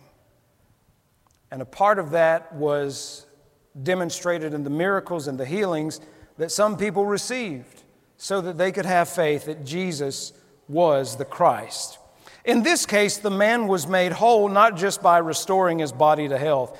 And 1.50 1.62
a 1.62 1.66
part 1.66 1.98
of 1.98 2.10
that 2.10 2.54
was 2.54 3.26
demonstrated 3.82 4.54
in 4.54 4.64
the 4.64 4.70
miracles 4.70 5.28
and 5.28 5.38
the 5.38 5.44
healings 5.44 6.00
that 6.38 6.50
some 6.50 6.76
people 6.76 7.06
received 7.06 7.82
so 8.16 8.40
that 8.40 8.58
they 8.58 8.72
could 8.72 8.86
have 8.86 9.08
faith 9.08 9.44
that 9.44 9.64
Jesus 9.64 10.32
was 10.68 11.16
the 11.16 11.24
Christ. 11.24 11.98
In 12.44 12.62
this 12.62 12.86
case, 12.86 13.18
the 13.18 13.30
man 13.30 13.66
was 13.66 13.86
made 13.86 14.12
whole 14.12 14.48
not 14.48 14.76
just 14.76 15.02
by 15.02 15.18
restoring 15.18 15.78
his 15.78 15.92
body 15.92 16.28
to 16.28 16.38
health. 16.38 16.78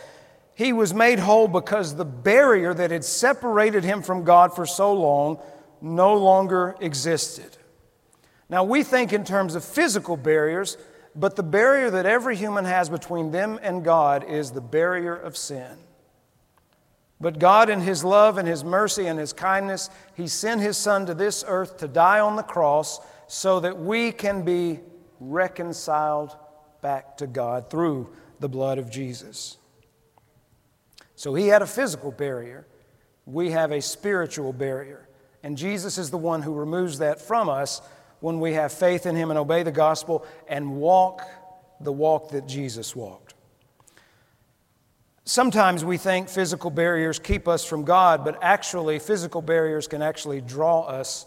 He 0.56 0.72
was 0.72 0.94
made 0.94 1.18
whole 1.18 1.48
because 1.48 1.96
the 1.96 2.06
barrier 2.06 2.72
that 2.72 2.90
had 2.90 3.04
separated 3.04 3.84
him 3.84 4.00
from 4.00 4.24
God 4.24 4.56
for 4.56 4.64
so 4.64 4.90
long 4.94 5.38
no 5.82 6.14
longer 6.14 6.74
existed. 6.80 7.58
Now, 8.48 8.64
we 8.64 8.82
think 8.82 9.12
in 9.12 9.22
terms 9.22 9.54
of 9.54 9.62
physical 9.62 10.16
barriers, 10.16 10.78
but 11.14 11.36
the 11.36 11.42
barrier 11.42 11.90
that 11.90 12.06
every 12.06 12.36
human 12.36 12.64
has 12.64 12.88
between 12.88 13.32
them 13.32 13.60
and 13.62 13.84
God 13.84 14.24
is 14.24 14.50
the 14.50 14.62
barrier 14.62 15.14
of 15.14 15.36
sin. 15.36 15.76
But 17.20 17.38
God, 17.38 17.68
in 17.68 17.82
His 17.82 18.02
love 18.02 18.38
and 18.38 18.48
His 18.48 18.64
mercy 18.64 19.08
and 19.08 19.18
His 19.18 19.34
kindness, 19.34 19.90
He 20.14 20.26
sent 20.26 20.62
His 20.62 20.78
Son 20.78 21.04
to 21.04 21.12
this 21.12 21.44
earth 21.46 21.76
to 21.78 21.88
die 21.88 22.20
on 22.20 22.36
the 22.36 22.42
cross 22.42 22.98
so 23.26 23.60
that 23.60 23.78
we 23.78 24.10
can 24.10 24.42
be 24.42 24.80
reconciled 25.20 26.34
back 26.80 27.18
to 27.18 27.26
God 27.26 27.68
through 27.68 28.08
the 28.40 28.48
blood 28.48 28.78
of 28.78 28.90
Jesus. 28.90 29.58
So 31.16 31.35
He 31.35 31.48
had 31.48 31.62
a 31.62 31.66
physical 31.66 32.12
barrier, 32.12 32.66
we 33.24 33.50
have 33.50 33.72
a 33.72 33.83
spiritual 33.83 34.52
barrier. 34.52 35.09
And 35.42 35.57
Jesus 35.57 35.98
is 35.98 36.11
the 36.11 36.18
one 36.18 36.42
who 36.42 36.55
removes 36.55 36.98
that 36.98 37.20
from 37.20 37.48
us 37.48 37.81
when 38.20 38.40
we 38.40 38.55
have 38.55 38.72
faith 38.72 39.07
in 39.07 39.16
Him 39.16 39.31
and 39.31 39.38
obey 39.38 39.62
the 39.62 39.72
gospel 39.72 40.24
and 40.48 40.76
walk 40.76 41.22
the 41.81 41.92
walk 41.92 42.31
that 42.31 42.46
Jesus 42.46 42.96
walked. 42.96 43.35
Sometimes 45.24 45.85
we 45.85 45.96
think 45.96 46.29
physical 46.29 46.70
barriers 46.70 47.18
keep 47.18 47.48
us 47.48 47.64
from 47.64 47.85
God, 47.85 48.24
but 48.24 48.38
actually, 48.42 49.00
physical 49.00 49.42
barriers 49.42 49.88
can 49.88 50.00
actually 50.00 50.40
draw 50.40 50.83
us 50.83 51.26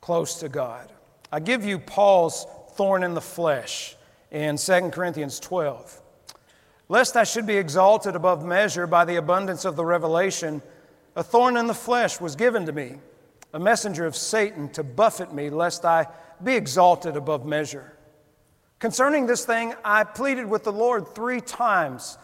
close 0.00 0.40
to 0.40 0.48
God. 0.48 0.90
I 1.30 1.40
give 1.40 1.64
you 1.64 1.78
Paul's 1.78 2.46
thorn 2.74 3.02
in 3.02 3.14
the 3.14 3.20
flesh 3.20 3.96
in 4.30 4.56
2 4.56 4.90
Corinthians 4.90 5.38
12. 5.40 6.02
Lest 6.88 7.16
I 7.16 7.24
should 7.24 7.46
be 7.46 7.56
exalted 7.56 8.14
above 8.14 8.44
measure 8.44 8.86
by 8.86 9.04
the 9.04 9.16
abundance 9.16 9.64
of 9.64 9.76
the 9.76 9.84
revelation, 9.84 10.62
a 11.16 11.22
thorn 11.22 11.56
in 11.56 11.66
the 11.66 11.74
flesh 11.74 12.20
was 12.20 12.36
given 12.36 12.66
to 12.66 12.72
me, 12.72 12.96
a 13.52 13.58
messenger 13.58 14.06
of 14.06 14.14
Satan 14.14 14.68
to 14.70 14.84
buffet 14.84 15.32
me, 15.32 15.50
lest 15.50 15.84
I 15.84 16.06
be 16.42 16.54
exalted 16.54 17.16
above 17.16 17.44
measure. 17.46 17.96
Concerning 18.78 19.26
this 19.26 19.44
thing, 19.44 19.74
I 19.84 20.04
pleaded 20.04 20.46
with 20.46 20.64
the 20.64 20.72
Lord 20.72 21.08
three 21.14 21.40
times 21.40 22.18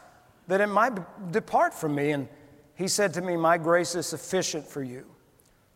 that 0.49 0.61
it 0.61 0.67
might 0.67 1.33
depart 1.33 1.73
from 1.73 1.95
me. 1.95 2.11
And 2.11 2.29
he 2.75 2.89
said 2.89 3.15
to 3.15 3.23
me, 3.23 3.37
My 3.37 3.57
grace 3.57 3.95
is 3.95 4.07
sufficient 4.07 4.67
for 4.67 4.83
you, 4.83 5.07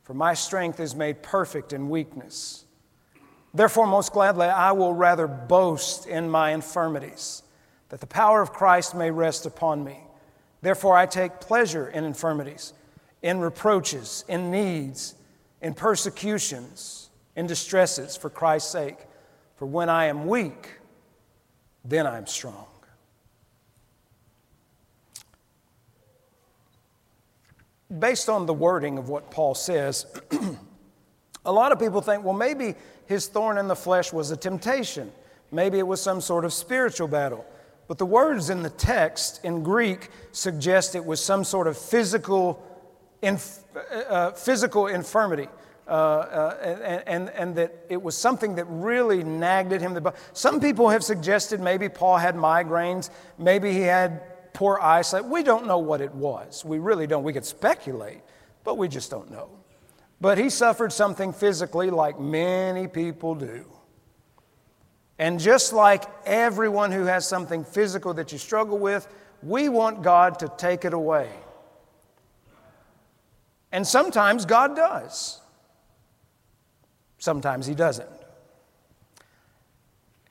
for 0.02 0.12
my 0.14 0.34
strength 0.34 0.78
is 0.78 0.94
made 0.94 1.22
perfect 1.22 1.72
in 1.72 1.88
weakness. 1.88 2.66
Therefore, 3.54 3.86
most 3.86 4.12
gladly, 4.12 4.46
I 4.46 4.72
will 4.72 4.92
rather 4.92 5.26
boast 5.26 6.06
in 6.06 6.28
my 6.28 6.50
infirmities, 6.52 7.42
that 7.88 8.00
the 8.00 8.06
power 8.06 8.42
of 8.42 8.52
Christ 8.52 8.94
may 8.94 9.10
rest 9.10 9.46
upon 9.46 9.84
me. 9.84 10.00
Therefore, 10.62 10.96
I 10.96 11.06
take 11.06 11.40
pleasure 11.40 11.88
in 11.88 12.04
infirmities, 12.04 12.72
in 13.22 13.38
reproaches, 13.38 14.24
in 14.28 14.50
needs, 14.50 15.14
in 15.60 15.74
persecutions, 15.74 17.10
in 17.36 17.46
distresses 17.46 18.16
for 18.16 18.30
Christ's 18.30 18.70
sake. 18.70 18.98
For 19.56 19.66
when 19.66 19.88
I 19.88 20.06
am 20.06 20.26
weak, 20.26 20.74
then 21.84 22.06
I'm 22.06 22.26
strong. 22.26 22.66
Based 27.96 28.28
on 28.28 28.46
the 28.46 28.54
wording 28.54 28.98
of 28.98 29.08
what 29.08 29.30
Paul 29.30 29.54
says, 29.54 30.06
a 31.44 31.52
lot 31.52 31.70
of 31.70 31.78
people 31.78 32.00
think, 32.00 32.24
well, 32.24 32.34
maybe 32.34 32.74
his 33.06 33.28
thorn 33.28 33.58
in 33.58 33.68
the 33.68 33.76
flesh 33.76 34.12
was 34.12 34.32
a 34.32 34.36
temptation. 34.36 35.12
Maybe 35.52 35.78
it 35.78 35.86
was 35.86 36.00
some 36.00 36.20
sort 36.20 36.44
of 36.44 36.52
spiritual 36.52 37.06
battle. 37.06 37.46
But 37.88 37.98
the 37.98 38.06
words 38.06 38.50
in 38.50 38.62
the 38.62 38.70
text 38.70 39.40
in 39.44 39.62
Greek 39.62 40.10
suggest 40.32 40.94
it 40.94 41.04
was 41.04 41.22
some 41.22 41.44
sort 41.44 41.66
of 41.66 41.78
physical, 41.78 42.62
inf- 43.22 43.60
uh, 44.08 44.32
physical 44.32 44.88
infirmity. 44.88 45.48
Uh, 45.88 45.90
uh, 45.90 46.78
and, 46.82 47.02
and, 47.06 47.30
and, 47.30 47.54
that 47.54 47.72
it 47.88 48.02
was 48.02 48.16
something 48.16 48.56
that 48.56 48.64
really 48.64 49.22
nagged 49.22 49.72
at 49.72 49.80
him. 49.80 49.96
Some 50.32 50.58
people 50.58 50.88
have 50.88 51.04
suggested 51.04 51.60
maybe 51.60 51.88
Paul 51.88 52.16
had 52.16 52.34
migraines, 52.34 53.10
maybe 53.38 53.72
he 53.72 53.82
had 53.82 54.52
poor 54.52 54.80
eyesight. 54.80 55.24
We 55.24 55.44
don't 55.44 55.64
know 55.64 55.78
what 55.78 56.00
it 56.00 56.12
was. 56.12 56.64
We 56.64 56.80
really 56.80 57.06
don't. 57.06 57.22
We 57.22 57.32
could 57.32 57.44
speculate, 57.44 58.22
but 58.64 58.76
we 58.76 58.88
just 58.88 59.12
don't 59.12 59.30
know. 59.30 59.48
But 60.20 60.38
he 60.38 60.50
suffered 60.50 60.92
something 60.92 61.32
physically 61.32 61.90
like 61.90 62.18
many 62.18 62.88
people 62.88 63.36
do. 63.36 63.66
And 65.18 65.40
just 65.40 65.72
like 65.72 66.04
everyone 66.26 66.92
who 66.92 67.04
has 67.04 67.26
something 67.26 67.64
physical 67.64 68.14
that 68.14 68.32
you 68.32 68.38
struggle 68.38 68.78
with, 68.78 69.08
we 69.42 69.68
want 69.68 70.02
God 70.02 70.38
to 70.40 70.52
take 70.56 70.84
it 70.84 70.92
away. 70.92 71.30
And 73.72 73.86
sometimes 73.86 74.44
God 74.44 74.76
does. 74.76 75.40
Sometimes 77.18 77.66
he 77.66 77.74
doesn't. 77.74 78.08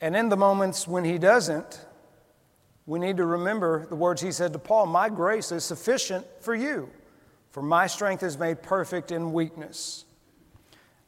And 0.00 0.14
in 0.14 0.28
the 0.28 0.36
moments 0.36 0.86
when 0.86 1.04
he 1.04 1.18
doesn't, 1.18 1.84
we 2.86 2.98
need 3.00 3.16
to 3.16 3.26
remember 3.26 3.86
the 3.86 3.96
words 3.96 4.22
he 4.22 4.30
said 4.30 4.52
to 4.52 4.58
Paul 4.58 4.86
My 4.86 5.08
grace 5.08 5.50
is 5.50 5.64
sufficient 5.64 6.24
for 6.40 6.54
you, 6.54 6.88
for 7.50 7.62
my 7.62 7.86
strength 7.86 8.22
is 8.22 8.38
made 8.38 8.62
perfect 8.62 9.10
in 9.10 9.32
weakness. 9.32 10.04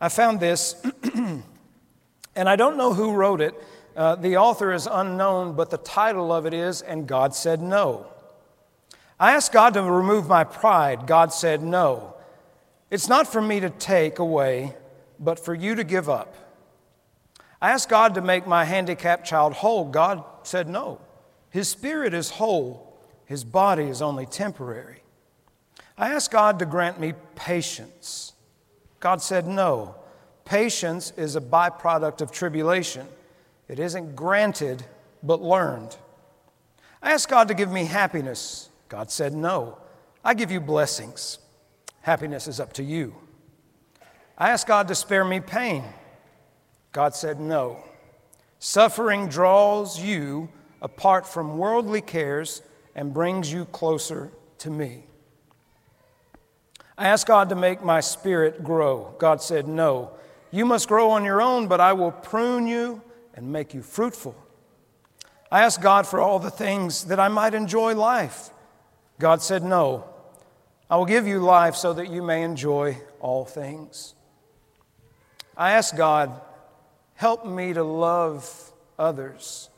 I 0.01 0.09
found 0.09 0.41
this, 0.41 0.75
and 2.39 2.49
I 2.49 2.55
don't 2.55 2.77
know 2.77 2.95
who 2.95 3.13
wrote 3.13 3.41
it. 3.41 3.55
Uh, 3.97 4.15
the 4.15 4.37
author 4.37 4.73
is 4.73 4.87
unknown, 4.91 5.57
but 5.57 5.71
the 5.71 5.79
title 5.79 6.33
of 6.33 6.47
it 6.47 6.55
is 6.55 6.83
And 6.83 7.07
God 7.07 7.35
Said 7.35 7.61
No. 7.61 8.07
I 9.19 9.33
asked 9.33 9.51
God 9.51 9.75
to 9.75 9.83
remove 9.83 10.29
my 10.29 10.45
pride. 10.45 11.09
God 11.09 11.33
said 11.33 11.61
no. 11.61 12.15
It's 12.89 13.09
not 13.09 13.27
for 13.27 13.43
me 13.43 13.59
to 13.59 13.71
take 13.71 14.21
away, 14.21 14.77
but 15.19 15.45
for 15.45 15.53
you 15.53 15.75
to 15.75 15.83
give 15.83 16.09
up. 16.09 16.37
I 17.61 17.73
asked 17.73 17.89
God 17.89 18.15
to 18.15 18.21
make 18.21 18.47
my 18.47 18.65
handicapped 18.65 19.27
child 19.27 19.55
whole. 19.55 19.87
God 19.87 20.23
said 20.45 20.69
no. 20.69 21.01
His 21.51 21.69
spirit 21.69 22.15
is 22.15 22.31
whole, 22.31 22.97
his 23.25 23.43
body 23.43 23.85
is 23.85 24.01
only 24.01 24.27
temporary. 24.27 25.03
I 25.97 26.15
asked 26.15 26.31
God 26.31 26.61
to 26.61 26.67
grant 26.67 27.01
me 27.01 27.15
patience. 27.35 28.35
God 29.01 29.21
said 29.21 29.49
no. 29.49 29.97
Patience 30.49 31.13
is 31.19 31.37
a 31.37 31.43
byproduct 31.43 32.23
of 32.23 32.33
tribulation, 32.33 33.07
it 33.69 33.79
isn't 33.79 34.17
granted, 34.17 34.83
but 35.23 35.43
learned. 35.43 35.95
I 37.03 37.13
asked 37.13 37.29
God 37.29 37.49
to 37.49 37.55
give 37.55 37.71
me 37.71 37.85
happiness. 37.85 38.71
God 38.89 39.11
said 39.11 39.35
no. 39.35 39.77
I 40.25 40.33
give 40.33 40.51
you 40.51 40.59
blessings. 40.59 41.39
Happiness 42.01 42.49
is 42.49 42.61
up 42.61 42.73
to 42.75 42.83
you. 42.83 43.15
I 44.39 44.49
asked 44.49 44.67
God 44.67 44.89
to 44.89 44.95
spare 44.95 45.23
me 45.23 45.41
pain. 45.41 45.85
God 46.93 47.15
said 47.15 47.39
no. 47.39 47.85
Suffering 48.59 49.29
draws 49.29 50.01
you 50.01 50.49
apart 50.81 51.27
from 51.27 51.59
worldly 51.59 52.01
cares 52.01 52.63
and 52.95 53.13
brings 53.13 53.53
you 53.53 53.67
closer 53.67 54.33
to 54.61 54.71
me. 54.71 55.05
I 56.97 57.09
asked 57.09 57.27
God 57.27 57.51
to 57.51 57.55
make 57.55 57.85
my 57.85 58.01
spirit 58.01 58.65
grow. 58.65 59.15
God 59.19 59.43
said, 59.43 59.69
No. 59.69 60.13
You 60.51 60.65
must 60.65 60.89
grow 60.89 61.11
on 61.11 61.25
your 61.25 61.43
own, 61.43 61.69
but 61.69 61.81
I 61.81 61.93
will 61.93 62.13
prune 62.13 62.67
you 62.67 63.03
and 63.35 63.53
make 63.53 63.75
you 63.75 63.83
fruitful. 63.83 64.35
I 65.51 65.63
asked 65.63 65.83
God 65.83 66.07
for 66.07 66.21
all 66.21 66.39
the 66.39 66.51
things 66.51 67.05
that 67.05 67.21
I 67.21 67.29
might 67.29 67.55
enjoy 67.55 67.95
life. 67.95 68.51
God 69.19 69.43
said, 69.43 69.63
No. 69.63 70.05
I 70.91 70.97
will 70.97 71.05
give 71.07 71.27
you 71.27 71.41
life 71.41 71.75
so 71.75 71.93
that 71.93 72.11
you 72.11 72.23
may 72.23 72.43
enjoy 72.43 72.99
all 73.21 73.45
things. 73.45 74.15
I 75.57 75.73
asked 75.73 75.97
God, 75.97 76.41
help 77.15 77.45
me 77.45 77.75
to 77.75 77.83
love 77.83 78.73
others 78.99 79.69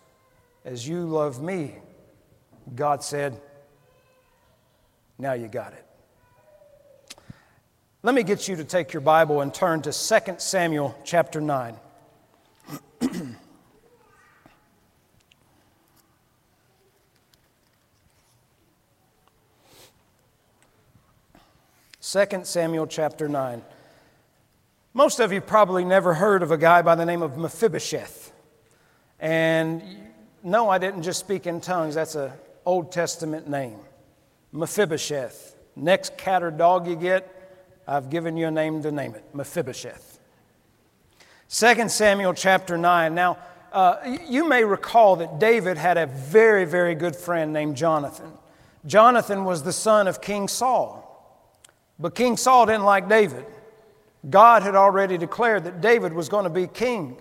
as 0.64 0.86
you 0.86 1.04
love 1.04 1.42
me. 1.42 1.76
God 2.74 3.02
said, 3.02 3.40
now 5.18 5.34
you 5.34 5.48
got 5.48 5.72
it. 5.72 5.84
Let 8.02 8.14
me 8.14 8.22
get 8.22 8.48
you 8.48 8.56
to 8.56 8.64
take 8.64 8.94
your 8.94 9.02
Bible 9.02 9.42
and 9.42 9.52
turn 9.52 9.82
to 9.82 9.92
2 9.92 10.34
Samuel 10.38 10.96
chapter 11.04 11.38
9. 11.38 11.76
2 22.00 22.24
Samuel 22.44 22.86
chapter 22.86 23.28
9. 23.28 23.62
Most 24.94 25.20
of 25.20 25.30
you 25.30 25.42
probably 25.42 25.84
never 25.84 26.14
heard 26.14 26.42
of 26.42 26.50
a 26.50 26.56
guy 26.56 26.80
by 26.80 26.94
the 26.94 27.04
name 27.04 27.20
of 27.20 27.36
Mephibosheth. 27.36 28.32
And 29.18 29.82
no, 30.42 30.70
I 30.70 30.78
didn't 30.78 31.02
just 31.02 31.20
speak 31.20 31.46
in 31.46 31.60
tongues, 31.60 31.96
that's 31.96 32.14
an 32.14 32.32
Old 32.64 32.92
Testament 32.92 33.46
name. 33.46 33.78
Mephibosheth. 34.52 35.54
Next 35.76 36.16
cat 36.16 36.42
or 36.42 36.50
dog 36.50 36.88
you 36.88 36.96
get, 36.96 37.36
I've 37.90 38.08
given 38.08 38.36
you 38.36 38.46
a 38.46 38.52
name 38.52 38.82
to 38.84 38.92
name 38.92 39.16
it 39.16 39.24
Mephibosheth. 39.34 40.20
2 41.48 41.88
Samuel 41.88 42.34
chapter 42.34 42.78
9. 42.78 43.12
Now, 43.16 43.36
uh, 43.72 44.16
you 44.28 44.48
may 44.48 44.62
recall 44.62 45.16
that 45.16 45.40
David 45.40 45.76
had 45.76 45.98
a 45.98 46.06
very, 46.06 46.64
very 46.64 46.94
good 46.94 47.16
friend 47.16 47.52
named 47.52 47.76
Jonathan. 47.76 48.32
Jonathan 48.86 49.44
was 49.44 49.64
the 49.64 49.72
son 49.72 50.06
of 50.06 50.20
King 50.20 50.46
Saul. 50.46 51.04
But 51.98 52.14
King 52.14 52.36
Saul 52.36 52.66
didn't 52.66 52.84
like 52.84 53.08
David. 53.08 53.44
God 54.28 54.62
had 54.62 54.76
already 54.76 55.18
declared 55.18 55.64
that 55.64 55.80
David 55.80 56.12
was 56.12 56.28
going 56.28 56.44
to 56.44 56.50
be 56.50 56.68
king. 56.68 57.16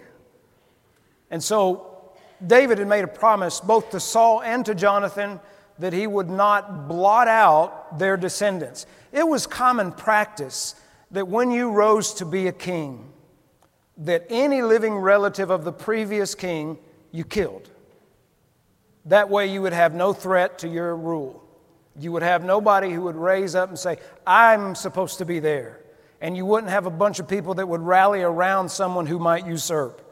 And 1.32 1.44
so 1.44 2.12
David 2.46 2.78
had 2.78 2.88
made 2.88 3.04
a 3.04 3.08
promise 3.08 3.60
both 3.60 3.90
to 3.90 4.00
Saul 4.00 4.44
and 4.44 4.64
to 4.68 4.76
Jonathan 4.76 5.40
that 5.80 5.94
he 5.94 6.06
would 6.06 6.30
not 6.30 6.88
blot 6.88 7.28
out 7.28 7.98
their 7.98 8.18
descendants. 8.18 8.86
It 9.12 9.28
was 9.28 9.48
common 9.48 9.92
practice 9.92 10.76
that 11.12 11.28
when 11.28 11.52
you 11.52 11.72
rose 11.72 12.14
to 12.16 12.26
be 12.26 12.48
a 12.48 12.52
king, 12.52 13.12
that 13.98 14.26
any 14.30 14.62
living 14.62 14.96
relative 14.96 15.50
of 15.50 15.64
the 15.64 15.74
previous 15.74 16.36
king 16.36 16.78
you 17.12 17.24
killed. 17.24 17.70
That 19.06 19.30
way 19.30 19.48
you 19.48 19.62
would 19.62 19.74
have 19.74 19.94
no 19.94 20.14
threat 20.14 20.60
to 20.60 20.68
your 20.68 20.96
rule. 20.96 21.44
You 22.00 22.12
would 22.12 22.24
have 22.24 22.44
nobody 22.44 22.92
who 22.92 23.02
would 23.02 23.16
raise 23.16 23.56
up 23.56 23.70
and 23.70 23.78
say, 23.78 23.98
I'm 24.26 24.76
supposed 24.76 25.18
to 25.18 25.26
be 25.26 25.40
there 25.40 25.80
and 26.22 26.36
you 26.36 26.46
wouldn't 26.46 26.72
have 26.72 26.86
a 26.86 26.92
bunch 26.92 27.20
of 27.20 27.28
people 27.28 27.54
that 27.56 27.68
would 27.68 27.82
rally 27.82 28.22
around 28.22 28.70
someone 28.70 29.06
who 29.06 29.20
might 29.20 29.46
usurp. 29.46 30.06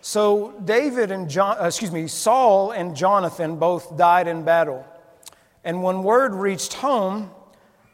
So 0.00 0.52
David 0.64 1.10
and 1.10 1.28
John, 1.28 1.56
uh, 1.60 1.66
excuse 1.66 1.92
me, 1.92 2.06
Saul 2.06 2.72
and 2.72 2.96
Jonathan 2.96 3.56
both 3.56 3.96
died 3.96 4.26
in 4.26 4.44
battle. 4.44 4.86
And 5.64 5.82
when 5.82 6.02
word 6.02 6.34
reached 6.34 6.74
home, 6.74 7.30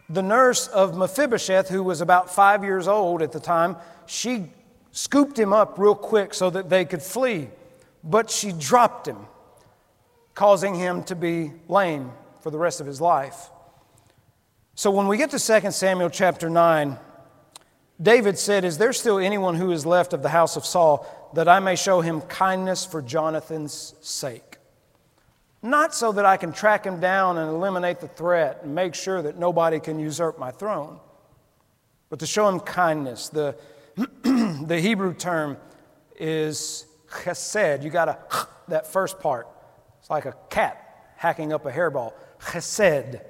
the 0.08 0.22
nurse 0.22 0.68
of 0.68 0.96
Mephibosheth, 0.96 1.68
who 1.68 1.82
was 1.82 2.00
about 2.00 2.34
five 2.34 2.64
years 2.64 2.88
old 2.88 3.22
at 3.22 3.32
the 3.32 3.40
time, 3.40 3.76
she 4.06 4.50
scooped 4.90 5.38
him 5.38 5.52
up 5.52 5.78
real 5.78 5.94
quick 5.94 6.32
so 6.32 6.48
that 6.50 6.70
they 6.70 6.84
could 6.84 7.02
flee. 7.02 7.48
But 8.02 8.30
she 8.30 8.52
dropped 8.52 9.06
him, 9.06 9.26
causing 10.34 10.74
him 10.74 11.02
to 11.04 11.14
be 11.14 11.52
lame 11.68 12.12
for 12.40 12.50
the 12.50 12.58
rest 12.58 12.80
of 12.80 12.86
his 12.86 13.00
life. 13.00 13.50
So 14.74 14.90
when 14.90 15.08
we 15.08 15.16
get 15.16 15.30
to 15.30 15.38
2 15.38 15.70
Samuel 15.72 16.08
chapter 16.08 16.48
9, 16.48 16.98
David 18.00 18.38
said, 18.38 18.64
Is 18.64 18.78
there 18.78 18.92
still 18.92 19.18
anyone 19.18 19.56
who 19.56 19.72
is 19.72 19.84
left 19.84 20.12
of 20.12 20.22
the 20.22 20.28
house 20.28 20.56
of 20.56 20.64
Saul 20.64 21.06
that 21.34 21.48
I 21.48 21.58
may 21.58 21.76
show 21.76 22.00
him 22.00 22.20
kindness 22.22 22.84
for 22.84 23.02
Jonathan's 23.02 23.94
sake? 24.00 24.47
Not 25.62 25.94
so 25.94 26.12
that 26.12 26.24
I 26.24 26.36
can 26.36 26.52
track 26.52 26.84
him 26.84 27.00
down 27.00 27.36
and 27.38 27.50
eliminate 27.50 28.00
the 28.00 28.08
threat 28.08 28.60
and 28.62 28.74
make 28.74 28.94
sure 28.94 29.22
that 29.22 29.38
nobody 29.38 29.80
can 29.80 29.98
usurp 29.98 30.38
my 30.38 30.50
throne, 30.50 31.00
but 32.10 32.20
to 32.20 32.26
show 32.26 32.48
him 32.48 32.60
kindness. 32.60 33.28
The, 33.28 33.56
the 34.22 34.78
Hebrew 34.80 35.14
term 35.14 35.56
is 36.16 36.86
chesed. 37.10 37.82
You 37.82 37.90
got 37.90 38.04
to, 38.04 38.48
that 38.68 38.86
first 38.86 39.18
part. 39.18 39.48
It's 39.98 40.10
like 40.10 40.26
a 40.26 40.36
cat 40.48 41.12
hacking 41.16 41.52
up 41.52 41.66
a 41.66 41.72
hairball. 41.72 42.12
Chesed. 42.40 43.20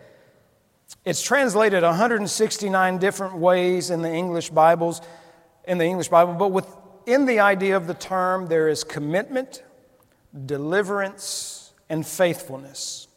It's 1.05 1.23
translated 1.23 1.83
169 1.83 2.99
different 2.99 3.37
ways 3.37 3.89
in 3.91 4.03
the 4.03 4.13
English 4.13 4.51
Bibles, 4.51 5.01
in 5.67 5.79
the 5.79 5.85
English 5.85 6.09
Bible, 6.09 6.35
but 6.35 6.49
within 6.49 7.25
the 7.25 7.41
idea 7.41 7.77
of 7.77 7.87
the 7.87 7.95
term, 7.95 8.49
there 8.49 8.69
is 8.69 8.85
commitment, 8.85 9.63
deliverance, 10.47 11.58
and 11.89 12.07
faithfulness. 12.07 13.09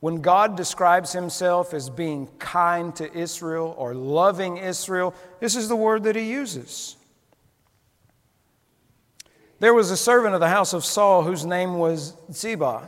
When 0.00 0.20
God 0.20 0.56
describes 0.56 1.12
himself 1.12 1.72
as 1.72 1.88
being 1.88 2.26
kind 2.38 2.94
to 2.96 3.10
Israel 3.12 3.74
or 3.78 3.94
loving 3.94 4.58
Israel, 4.58 5.14
this 5.40 5.56
is 5.56 5.68
the 5.68 5.76
word 5.76 6.02
that 6.02 6.14
he 6.14 6.30
uses. 6.30 6.96
There 9.60 9.72
was 9.72 9.90
a 9.90 9.96
servant 9.96 10.34
of 10.34 10.40
the 10.40 10.48
house 10.48 10.74
of 10.74 10.84
Saul 10.84 11.22
whose 11.22 11.46
name 11.46 11.78
was 11.78 12.12
Ziba. 12.30 12.86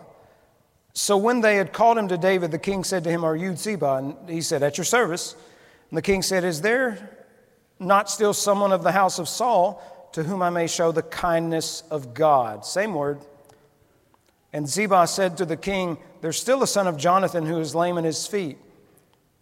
So 0.92 1.16
when 1.16 1.40
they 1.40 1.56
had 1.56 1.72
called 1.72 1.96
him 1.96 2.08
to 2.08 2.18
David, 2.18 2.50
the 2.50 2.58
king 2.58 2.84
said 2.84 3.04
to 3.04 3.10
him, 3.10 3.24
Are 3.24 3.34
you 3.34 3.56
Ziba? 3.56 3.94
And 3.94 4.28
he 4.28 4.42
said, 4.42 4.62
At 4.62 4.76
your 4.76 4.84
service. 4.84 5.36
And 5.90 5.96
the 5.96 6.02
king 6.02 6.20
said, 6.20 6.44
Is 6.44 6.60
there 6.60 7.26
not 7.78 8.10
still 8.10 8.34
someone 8.34 8.72
of 8.72 8.82
the 8.82 8.92
house 8.92 9.18
of 9.18 9.26
Saul 9.26 9.82
to 10.12 10.22
whom 10.22 10.42
I 10.42 10.50
may 10.50 10.66
show 10.66 10.92
the 10.92 11.02
kindness 11.02 11.82
of 11.90 12.12
God? 12.12 12.66
Same 12.66 12.92
word. 12.92 13.20
And 14.52 14.68
Ziba 14.68 15.06
said 15.06 15.36
to 15.38 15.44
the 15.44 15.56
king, 15.56 15.98
There's 16.20 16.40
still 16.40 16.62
a 16.62 16.66
son 16.66 16.86
of 16.86 16.96
Jonathan 16.96 17.46
who 17.46 17.58
is 17.58 17.74
lame 17.74 17.98
in 17.98 18.04
his 18.04 18.26
feet. 18.26 18.58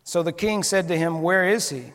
So 0.02 0.22
the 0.22 0.32
king 0.32 0.62
said 0.62 0.88
to 0.88 0.96
him, 0.96 1.22
Where 1.22 1.48
is 1.48 1.70
he? 1.70 1.92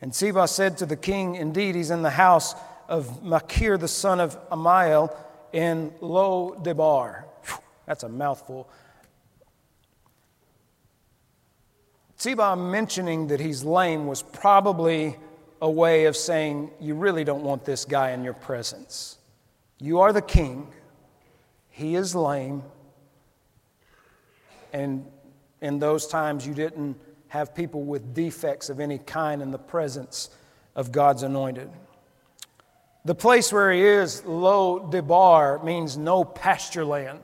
And 0.00 0.14
Ziba 0.14 0.48
said 0.48 0.78
to 0.78 0.86
the 0.86 0.96
king, 0.96 1.34
Indeed, 1.34 1.74
he's 1.74 1.90
in 1.90 2.02
the 2.02 2.10
house 2.10 2.54
of 2.88 3.22
Machir, 3.22 3.76
the 3.76 3.88
son 3.88 4.20
of 4.20 4.38
Ammiel, 4.50 5.14
in 5.52 5.92
Lo 6.00 6.58
Debar. 6.62 7.26
That's 7.86 8.02
a 8.02 8.08
mouthful. 8.08 8.68
Ziba 12.20 12.56
mentioning 12.56 13.28
that 13.28 13.40
he's 13.40 13.64
lame 13.64 14.06
was 14.06 14.22
probably 14.22 15.16
a 15.62 15.70
way 15.70 16.04
of 16.04 16.16
saying, 16.16 16.70
You 16.80 16.94
really 16.94 17.24
don't 17.24 17.42
want 17.42 17.64
this 17.64 17.84
guy 17.84 18.10
in 18.10 18.24
your 18.24 18.34
presence. 18.34 19.18
You 19.78 20.00
are 20.00 20.12
the 20.12 20.22
king, 20.22 20.68
he 21.80 21.96
is 21.96 22.14
lame, 22.14 22.62
and 24.72 25.06
in 25.62 25.78
those 25.78 26.06
times 26.06 26.46
you 26.46 26.52
didn't 26.52 27.00
have 27.28 27.54
people 27.54 27.84
with 27.84 28.12
defects 28.12 28.68
of 28.68 28.80
any 28.80 28.98
kind 28.98 29.40
in 29.40 29.50
the 29.50 29.58
presence 29.58 30.28
of 30.76 30.92
God's 30.92 31.22
anointed. 31.22 31.70
The 33.06 33.14
place 33.14 33.50
where 33.50 33.72
he 33.72 33.80
is, 33.80 34.22
Lo 34.26 34.90
Debar, 34.90 35.64
means 35.64 35.96
no 35.96 36.22
pasture 36.22 36.84
land. 36.84 37.20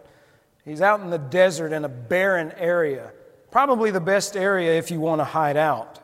He's 0.65 0.81
out 0.81 1.01
in 1.01 1.11
the 1.11 1.19
desert 1.19 1.73
in 1.73 1.85
a 1.85 1.89
barren 1.89 2.51
area. 2.53 3.13
Probably 3.51 3.91
the 3.91 4.01
best 4.01 4.39
area 4.39 4.79
if 4.79 4.91
you 4.91 5.01
want 5.01 5.21
to 5.21 5.25
hide 5.25 5.59
out. 5.59 5.99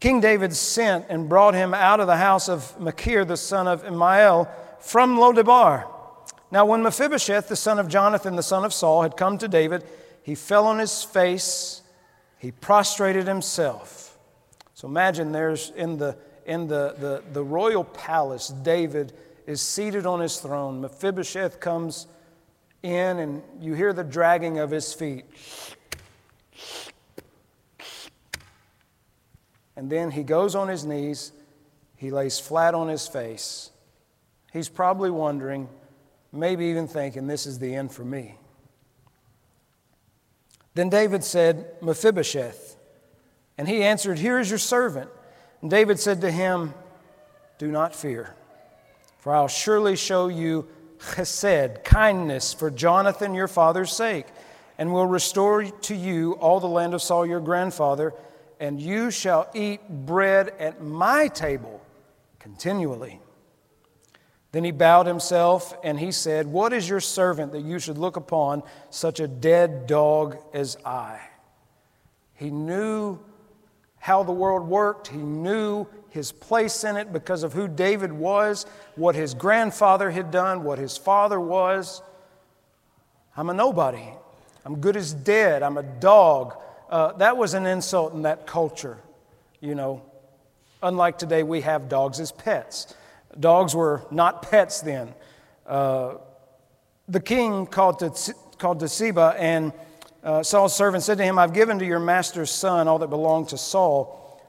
King 0.00 0.20
David 0.20 0.52
sent 0.54 1.06
and 1.08 1.28
brought 1.28 1.54
him 1.54 1.72
out 1.72 2.00
of 2.00 2.08
the 2.08 2.16
house 2.16 2.48
of 2.48 2.78
Machir, 2.80 3.24
the 3.24 3.36
son 3.36 3.68
of 3.68 3.84
Ammiel, 3.84 4.48
from 4.80 5.16
Lodebar. 5.18 5.86
Now, 6.50 6.64
when 6.64 6.82
Mephibosheth, 6.82 7.48
the 7.48 7.56
son 7.56 7.78
of 7.78 7.88
Jonathan, 7.88 8.36
the 8.36 8.42
son 8.42 8.64
of 8.64 8.72
Saul, 8.72 9.02
had 9.02 9.16
come 9.16 9.38
to 9.38 9.48
David, 9.48 9.84
he 10.22 10.34
fell 10.34 10.66
on 10.66 10.78
his 10.78 11.02
face, 11.02 11.82
he 12.38 12.52
prostrated 12.52 13.26
himself. 13.26 14.18
So 14.74 14.86
imagine 14.86 15.32
there's 15.32 15.70
in 15.70 15.96
the 15.98 16.16
in 16.46 16.68
the, 16.68 16.94
the, 16.98 17.22
the 17.32 17.42
royal 17.42 17.84
palace, 17.84 18.48
David 18.48 19.12
is 19.46 19.60
seated 19.60 20.06
on 20.06 20.20
his 20.20 20.38
throne. 20.38 20.80
Mephibosheth 20.80 21.60
comes 21.60 22.06
in, 22.82 23.18
and 23.18 23.42
you 23.60 23.74
hear 23.74 23.92
the 23.92 24.04
dragging 24.04 24.58
of 24.58 24.70
his 24.70 24.94
feet. 24.94 25.24
And 29.76 29.90
then 29.90 30.10
he 30.10 30.22
goes 30.22 30.54
on 30.54 30.68
his 30.68 30.86
knees, 30.86 31.32
he 31.96 32.10
lays 32.10 32.38
flat 32.38 32.74
on 32.74 32.88
his 32.88 33.06
face. 33.06 33.70
He's 34.52 34.68
probably 34.68 35.10
wondering, 35.10 35.68
maybe 36.36 36.66
even 36.66 36.86
thinking, 36.86 37.26
this 37.26 37.46
is 37.46 37.58
the 37.58 37.74
end 37.74 37.92
for 37.92 38.04
me. 38.04 38.36
Then 40.74 40.88
David 40.88 41.24
said, 41.24 41.66
Mephibosheth. 41.80 42.76
And 43.58 43.66
he 43.66 43.82
answered, 43.82 44.18
Here 44.18 44.38
is 44.38 44.50
your 44.50 44.58
servant. 44.58 45.10
And 45.62 45.70
David 45.70 45.98
said 45.98 46.20
to 46.20 46.30
him, 46.30 46.74
Do 47.58 47.68
not 47.68 47.94
fear, 47.94 48.34
for 49.18 49.34
I'll 49.34 49.48
surely 49.48 49.96
show 49.96 50.28
you 50.28 50.68
chesed, 50.98 51.82
kindness, 51.84 52.52
for 52.52 52.70
Jonathan 52.70 53.34
your 53.34 53.48
father's 53.48 53.92
sake, 53.92 54.26
and 54.76 54.92
will 54.92 55.06
restore 55.06 55.64
to 55.64 55.94
you 55.94 56.32
all 56.34 56.60
the 56.60 56.66
land 56.66 56.92
of 56.92 57.00
Saul 57.00 57.24
your 57.26 57.40
grandfather 57.40 58.12
and 58.60 58.80
you 58.80 59.10
shall 59.10 59.48
eat 59.54 59.86
bread 59.88 60.48
at 60.58 60.82
my 60.82 61.28
table 61.28 61.80
continually. 62.38 63.20
Then 64.56 64.64
he 64.64 64.70
bowed 64.70 65.06
himself 65.06 65.76
and 65.84 66.00
he 66.00 66.10
said, 66.10 66.46
What 66.46 66.72
is 66.72 66.88
your 66.88 66.98
servant 66.98 67.52
that 67.52 67.60
you 67.60 67.78
should 67.78 67.98
look 67.98 68.16
upon 68.16 68.62
such 68.88 69.20
a 69.20 69.28
dead 69.28 69.86
dog 69.86 70.38
as 70.54 70.78
I? 70.82 71.20
He 72.36 72.48
knew 72.48 73.18
how 73.98 74.22
the 74.22 74.32
world 74.32 74.66
worked, 74.66 75.08
he 75.08 75.18
knew 75.18 75.86
his 76.08 76.32
place 76.32 76.84
in 76.84 76.96
it 76.96 77.12
because 77.12 77.42
of 77.42 77.52
who 77.52 77.68
David 77.68 78.10
was, 78.10 78.64
what 78.94 79.14
his 79.14 79.34
grandfather 79.34 80.10
had 80.10 80.30
done, 80.30 80.64
what 80.64 80.78
his 80.78 80.96
father 80.96 81.38
was. 81.38 82.00
I'm 83.36 83.50
a 83.50 83.52
nobody. 83.52 84.08
I'm 84.64 84.80
good 84.80 84.96
as 84.96 85.12
dead. 85.12 85.62
I'm 85.62 85.76
a 85.76 85.82
dog 85.82 86.56
uh, 86.88 87.12
that 87.18 87.36
was 87.36 87.52
an 87.52 87.66
insult 87.66 88.14
in 88.14 88.22
that 88.22 88.46
culture, 88.46 88.96
you 89.60 89.74
know. 89.74 90.00
Unlike 90.82 91.18
today, 91.18 91.42
we 91.42 91.60
have 91.60 91.90
dogs 91.90 92.20
as 92.20 92.32
pets. 92.32 92.94
Dogs 93.38 93.74
were 93.74 94.06
not 94.10 94.42
pets 94.42 94.80
then. 94.80 95.14
Uh, 95.66 96.14
the 97.08 97.20
king 97.20 97.66
called 97.66 97.98
to, 98.00 98.34
called 98.58 98.80
to 98.80 98.88
Ziba, 98.88 99.34
and 99.38 99.72
uh, 100.22 100.42
Saul's 100.42 100.74
servant 100.74 101.02
said 101.04 101.18
to 101.18 101.24
him, 101.24 101.38
I've 101.38 101.52
given 101.52 101.78
to 101.78 101.86
your 101.86 102.00
master's 102.00 102.50
son 102.50 102.88
all 102.88 102.98
that 102.98 103.10
belonged 103.10 103.50
to 103.50 103.58
Saul 103.58 104.42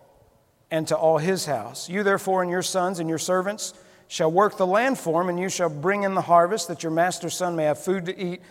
and 0.71 0.87
to 0.87 0.95
all 0.95 1.17
his 1.17 1.45
house. 1.45 1.89
You 1.89 2.03
therefore 2.03 2.41
and 2.41 2.51
your 2.51 2.63
sons 2.63 2.99
and 2.99 3.07
your 3.07 3.19
servants 3.19 3.73
shall 4.07 4.31
work 4.31 4.57
the 4.57 4.67
land 4.67 4.97
for 4.97 5.21
him, 5.21 5.29
and 5.29 5.39
you 5.39 5.49
shall 5.49 5.69
bring 5.69 6.03
in 6.03 6.15
the 6.15 6.21
harvest, 6.21 6.67
that 6.69 6.81
your 6.81 6.91
master's 6.91 7.35
son 7.35 7.55
may 7.55 7.65
have 7.65 7.77
food 7.77 8.05
to 8.05 8.17
eat 8.17 8.41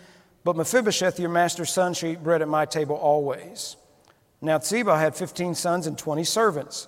but 0.43 0.55
Mephibosheth, 0.55 1.19
your 1.19 1.29
master's 1.29 1.69
son, 1.71 1.93
shall 1.93 2.11
eat 2.11 2.23
bread 2.23 2.41
at 2.41 2.47
my 2.47 2.63
table 2.63 2.95
always. 2.95 3.75
Now 4.39 4.59
Ziba 4.59 4.97
had 4.97 5.13
fifteen 5.13 5.53
sons 5.53 5.87
and 5.87 5.97
twenty 5.97 6.23
servants. 6.23 6.87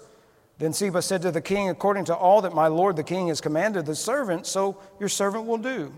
Then 0.60 0.74
Ziba 0.74 1.02
said 1.02 1.22
to 1.24 1.32
the 1.32 1.42
king, 1.42 1.70
According 1.70 2.06
to 2.06 2.16
all 2.16 2.42
that 2.42 2.54
my 2.54 2.68
lord 2.68 2.96
the 2.96 3.04
king 3.04 3.30
has 3.30 3.42
commanded 3.42 3.86
the 3.86 3.96
servant, 3.96 4.46
so 4.46 4.78
your 5.00 5.10
servant 5.10 5.46
will 5.46 5.58
do. 5.58 5.94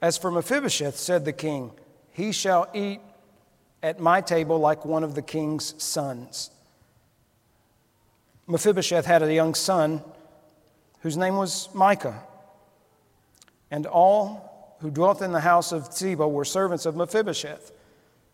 As 0.00 0.16
for 0.16 0.30
Mephibosheth, 0.30 0.96
said 0.96 1.24
the 1.24 1.32
king, 1.32 1.72
he 2.12 2.30
shall 2.30 2.68
eat 2.72 3.00
at 3.82 4.00
my 4.00 4.20
table 4.20 4.58
like 4.58 4.84
one 4.84 5.02
of 5.04 5.14
the 5.14 5.22
king's 5.22 5.74
sons. 5.82 6.50
Mephibosheth 8.46 9.06
had 9.06 9.22
a 9.22 9.34
young 9.34 9.54
son 9.54 10.02
whose 11.00 11.16
name 11.16 11.36
was 11.36 11.68
Micah. 11.74 12.22
And 13.70 13.86
all 13.86 14.76
who 14.80 14.90
dwelt 14.90 15.20
in 15.20 15.32
the 15.32 15.40
house 15.40 15.72
of 15.72 15.92
Ziba 15.92 16.26
were 16.28 16.44
servants 16.44 16.86
of 16.86 16.94
Mephibosheth. 16.94 17.72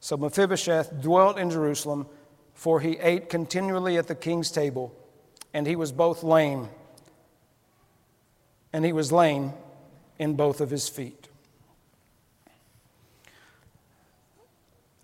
So 0.00 0.16
Mephibosheth 0.16 1.00
dwelt 1.00 1.38
in 1.38 1.50
Jerusalem, 1.50 2.07
for 2.55 2.81
he 2.81 2.98
ate 2.98 3.29
continually 3.29 3.96
at 3.96 4.07
the 4.07 4.14
king's 4.14 4.50
table, 4.50 4.94
and 5.53 5.67
he 5.67 5.77
was 5.77 5.93
both 5.93 6.23
lame, 6.23 6.69
and 8.73 8.85
he 8.85 8.93
was 8.93 9.11
lame 9.11 9.53
in 10.19 10.35
both 10.35 10.61
of 10.61 10.71
his 10.71 10.89
feet. 10.89 11.29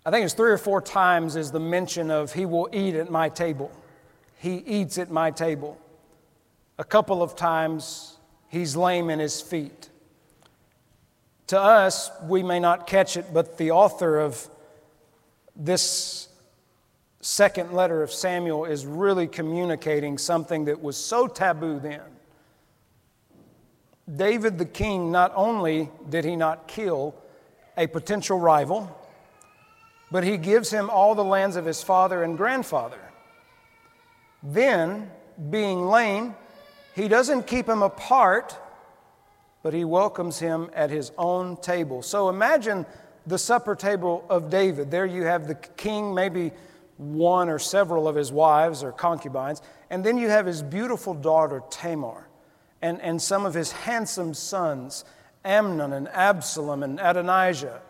I 0.05 0.09
think 0.09 0.23
it's 0.23 0.33
three 0.33 0.51
or 0.51 0.57
four 0.57 0.81
times 0.81 1.35
is 1.35 1.51
the 1.51 1.59
mention 1.59 2.09
of 2.11 2.31
he 2.31 2.45
will 2.45 2.69
eat 2.71 2.95
at 2.95 3.11
my 3.11 3.27
table. 3.27 3.71
He 4.37 4.55
eats 4.57 4.97
at 4.97 5.11
my 5.11 5.31
table. 5.31 5.77
A 6.77 6.85
couple 6.85 7.21
of 7.21 7.35
times 7.35 8.15
he's 8.47 8.77
lame 8.77 9.09
in 9.09 9.19
his 9.19 9.41
feet. 9.41 9.89
To 11.47 11.59
us, 11.59 12.09
we 12.23 12.41
may 12.41 12.59
not 12.59 12.87
catch 12.87 13.17
it, 13.17 13.33
but 13.33 13.57
the 13.57 13.71
author 13.71 14.19
of 14.19 14.49
this 15.55 16.29
second 17.27 17.73
letter 17.73 18.03
of 18.03 18.09
Samuel 18.09 18.63
is 18.63 18.85
really 18.85 19.27
communicating 19.27 20.17
something 20.17 20.63
that 20.63 20.81
was 20.81 20.95
so 20.95 21.27
taboo 21.27 21.77
then. 21.77 22.01
David 24.15 24.57
the 24.57 24.65
king, 24.65 25.11
not 25.11 25.33
only 25.35 25.91
did 26.07 26.23
he 26.23 26.37
not 26.37 26.69
kill 26.69 27.13
a 27.75 27.85
potential 27.85 28.39
rival, 28.39 28.97
but 30.09 30.23
he 30.23 30.37
gives 30.37 30.69
him 30.69 30.89
all 30.89 31.15
the 31.15 31.23
lands 31.23 31.57
of 31.57 31.65
his 31.65 31.83
father 31.83 32.23
and 32.23 32.37
grandfather. 32.37 33.01
Then, 34.41 35.11
being 35.49 35.85
lame, 35.85 36.33
he 36.95 37.09
doesn't 37.09 37.45
keep 37.45 37.67
him 37.67 37.81
apart, 37.81 38.57
but 39.63 39.73
he 39.73 39.83
welcomes 39.83 40.39
him 40.39 40.69
at 40.73 40.89
his 40.89 41.11
own 41.17 41.57
table. 41.57 42.01
So 42.01 42.29
imagine 42.29 42.85
the 43.25 43.37
supper 43.37 43.75
table 43.75 44.23
of 44.29 44.49
David. 44.49 44.89
There 44.89 45.05
you 45.05 45.23
have 45.23 45.49
the 45.49 45.55
king, 45.55 46.15
maybe 46.15 46.53
one 46.97 47.47
or 47.49 47.59
several 47.59 48.07
of 48.07 48.15
his 48.15 48.31
wives 48.31 48.83
or 48.83 48.91
concubines, 48.91 49.61
and 49.89 50.03
then 50.03 50.17
you 50.17 50.29
have 50.29 50.45
his 50.45 50.61
beautiful 50.61 51.13
daughter 51.13 51.63
Tamar 51.69 52.27
and, 52.81 53.01
and 53.01 53.21
some 53.21 53.45
of 53.45 53.53
his 53.53 53.71
handsome 53.71 54.33
sons, 54.33 55.05
Amnon 55.45 55.93
and 55.93 56.07
Absalom 56.09 56.83
and 56.83 56.99
Adonijah. 56.99 57.81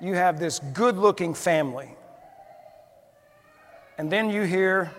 You 0.00 0.14
have 0.14 0.38
this 0.38 0.60
good 0.72 0.96
looking 0.96 1.34
family. 1.34 1.94
And 3.98 4.10
then 4.10 4.30
you 4.30 4.42
hear, 4.42 4.90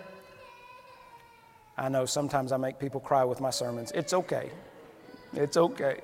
I 1.76 1.88
know 1.88 2.06
sometimes 2.06 2.52
I 2.52 2.56
make 2.56 2.78
people 2.78 3.00
cry 3.00 3.24
with 3.24 3.40
my 3.40 3.50
sermons. 3.50 3.90
It's 3.92 4.12
okay. 4.12 4.50
It's 5.32 5.56
okay. 5.56 6.02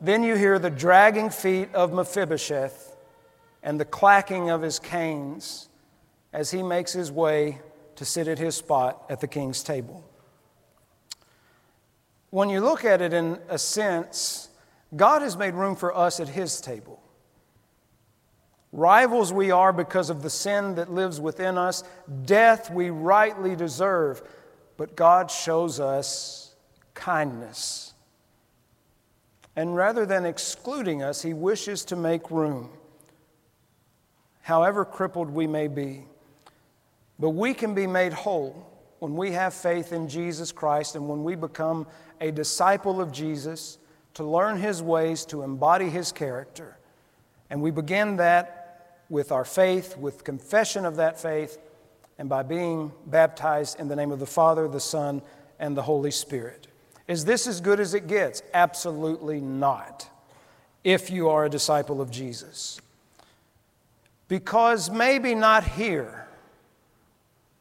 Then 0.00 0.22
you 0.22 0.36
hear 0.36 0.58
the 0.58 0.70
dragging 0.70 1.30
feet 1.30 1.74
of 1.74 1.92
Mephibosheth 1.92 2.96
and 3.62 3.80
the 3.80 3.84
clacking 3.84 4.50
of 4.50 4.62
his 4.62 4.78
canes 4.78 5.68
as 6.32 6.50
he 6.50 6.62
makes 6.62 6.92
his 6.92 7.10
way 7.10 7.60
to 7.96 8.04
sit 8.04 8.28
at 8.28 8.38
his 8.38 8.54
spot 8.54 9.04
at 9.08 9.20
the 9.20 9.26
king's 9.26 9.62
table. 9.62 10.04
When 12.30 12.50
you 12.50 12.60
look 12.60 12.84
at 12.84 13.00
it 13.00 13.12
in 13.12 13.38
a 13.48 13.58
sense, 13.58 14.48
God 14.94 15.22
has 15.22 15.36
made 15.36 15.54
room 15.54 15.76
for 15.76 15.96
us 15.96 16.20
at 16.20 16.28
his 16.28 16.60
table. 16.60 17.02
Rivals 18.72 19.32
we 19.32 19.50
are 19.50 19.72
because 19.72 20.10
of 20.10 20.22
the 20.22 20.30
sin 20.30 20.74
that 20.74 20.92
lives 20.92 21.20
within 21.20 21.56
us, 21.56 21.82
death 22.24 22.70
we 22.70 22.90
rightly 22.90 23.56
deserve, 23.56 24.22
but 24.76 24.96
God 24.96 25.30
shows 25.30 25.80
us 25.80 26.54
kindness. 26.92 27.94
And 29.56 29.74
rather 29.74 30.04
than 30.04 30.26
excluding 30.26 31.02
us, 31.02 31.22
He 31.22 31.32
wishes 31.32 31.84
to 31.86 31.96
make 31.96 32.30
room, 32.30 32.70
however 34.42 34.84
crippled 34.84 35.30
we 35.30 35.46
may 35.46 35.68
be. 35.68 36.04
But 37.18 37.30
we 37.30 37.54
can 37.54 37.74
be 37.74 37.86
made 37.86 38.12
whole 38.12 38.70
when 38.98 39.16
we 39.16 39.32
have 39.32 39.54
faith 39.54 39.92
in 39.92 40.08
Jesus 40.08 40.52
Christ 40.52 40.96
and 40.96 41.08
when 41.08 41.24
we 41.24 41.34
become 41.34 41.86
a 42.20 42.30
disciple 42.30 43.00
of 43.00 43.12
Jesus 43.12 43.78
to 44.14 44.24
learn 44.24 44.58
His 44.58 44.82
ways, 44.82 45.24
to 45.26 45.42
embody 45.42 45.90
His 45.90 46.12
character. 46.12 46.78
And 47.50 47.62
we 47.62 47.70
begin 47.70 48.16
that 48.16 49.02
with 49.08 49.30
our 49.32 49.44
faith, 49.44 49.96
with 49.96 50.24
confession 50.24 50.84
of 50.84 50.96
that 50.96 51.20
faith, 51.20 51.58
and 52.18 52.28
by 52.28 52.42
being 52.42 52.92
baptized 53.06 53.78
in 53.78 53.88
the 53.88 53.96
name 53.96 54.10
of 54.10 54.18
the 54.18 54.26
Father, 54.26 54.68
the 54.68 54.80
Son, 54.80 55.22
and 55.58 55.76
the 55.76 55.82
Holy 55.82 56.10
Spirit. 56.10 56.66
Is 57.06 57.24
this 57.24 57.46
as 57.46 57.60
good 57.60 57.78
as 57.78 57.94
it 57.94 58.08
gets? 58.08 58.42
Absolutely 58.52 59.40
not, 59.40 60.08
if 60.82 61.10
you 61.10 61.28
are 61.28 61.44
a 61.44 61.50
disciple 61.50 62.00
of 62.00 62.10
Jesus. 62.10 62.80
Because 64.28 64.90
maybe 64.90 65.34
not 65.34 65.62
here, 65.62 66.25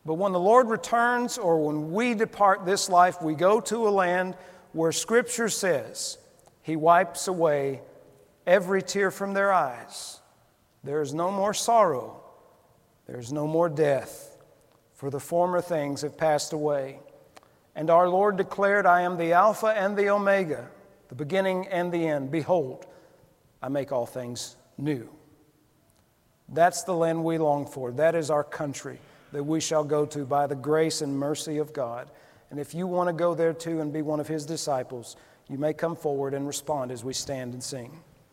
but 0.06 0.16
when 0.16 0.34
the 0.34 0.40
Lord 0.40 0.70
returns 0.70 1.38
or 1.38 1.66
when 1.66 1.92
we 1.92 2.14
depart 2.14 2.64
this 2.64 2.90
life, 2.90 3.22
we 3.22 3.34
go 3.34 3.60
to 3.62 3.88
a 3.88 3.90
land 3.90 4.36
where 4.72 4.92
Scripture 4.92 5.50
says 5.50 6.20
He 6.62 6.76
wipes 6.76 7.28
away 7.28 7.82
every 8.46 8.84
tear 8.84 9.10
from 9.10 9.34
their 9.34 9.52
eyes. 9.52 10.22
There 10.84 11.02
is 11.02 11.14
no 11.14 11.32
more 11.32 11.56
sorrow, 11.56 12.22
there 13.08 13.20
is 13.20 13.34
no 13.34 13.48
more 13.48 13.68
death, 13.68 14.38
for 14.94 15.10
the 15.10 15.20
former 15.20 15.60
things 15.60 16.04
have 16.04 16.18
passed 16.18 16.54
away. 16.54 17.00
And 17.76 17.90
our 17.90 18.08
Lord 18.08 18.38
declared, 18.38 18.86
I 18.86 19.02
am 19.02 19.18
the 19.18 19.34
Alpha 19.34 19.68
and 19.68 19.98
the 19.98 20.10
Omega, 20.10 20.70
the 21.10 21.16
beginning 21.16 21.68
and 21.68 21.92
the 21.92 22.08
end. 22.08 22.32
Behold, 22.32 22.86
I 23.62 23.70
make 23.70 23.92
all 23.92 24.06
things 24.06 24.56
new. 24.78 25.10
That's 26.48 26.84
the 26.84 26.94
land 26.94 27.24
we 27.24 27.40
long 27.40 27.66
for. 27.66 27.92
That 27.92 28.14
is 28.16 28.30
our 28.30 28.44
country 28.44 29.00
that 29.32 29.44
we 29.44 29.60
shall 29.60 29.84
go 29.84 30.06
to 30.06 30.26
by 30.26 30.48
the 30.48 30.56
grace 30.56 31.02
and 31.02 31.18
mercy 31.18 31.58
of 31.58 31.74
God. 31.74 32.10
And 32.52 32.60
if 32.60 32.74
you 32.74 32.88
want 32.88 33.10
to 33.10 33.14
go 33.14 33.36
there 33.36 33.54
too 33.54 33.82
and 33.82 33.92
be 33.92 34.02
one 34.02 34.20
of 34.20 34.28
his 34.28 34.46
disciples, 34.46 35.16
you 35.50 35.58
may 35.58 35.74
come 35.74 35.96
forward 35.96 36.34
and 36.34 36.48
respond 36.48 36.92
as 36.92 37.04
we 37.04 37.14
stand 37.14 37.54
and 37.54 37.64
sing. 37.64 38.00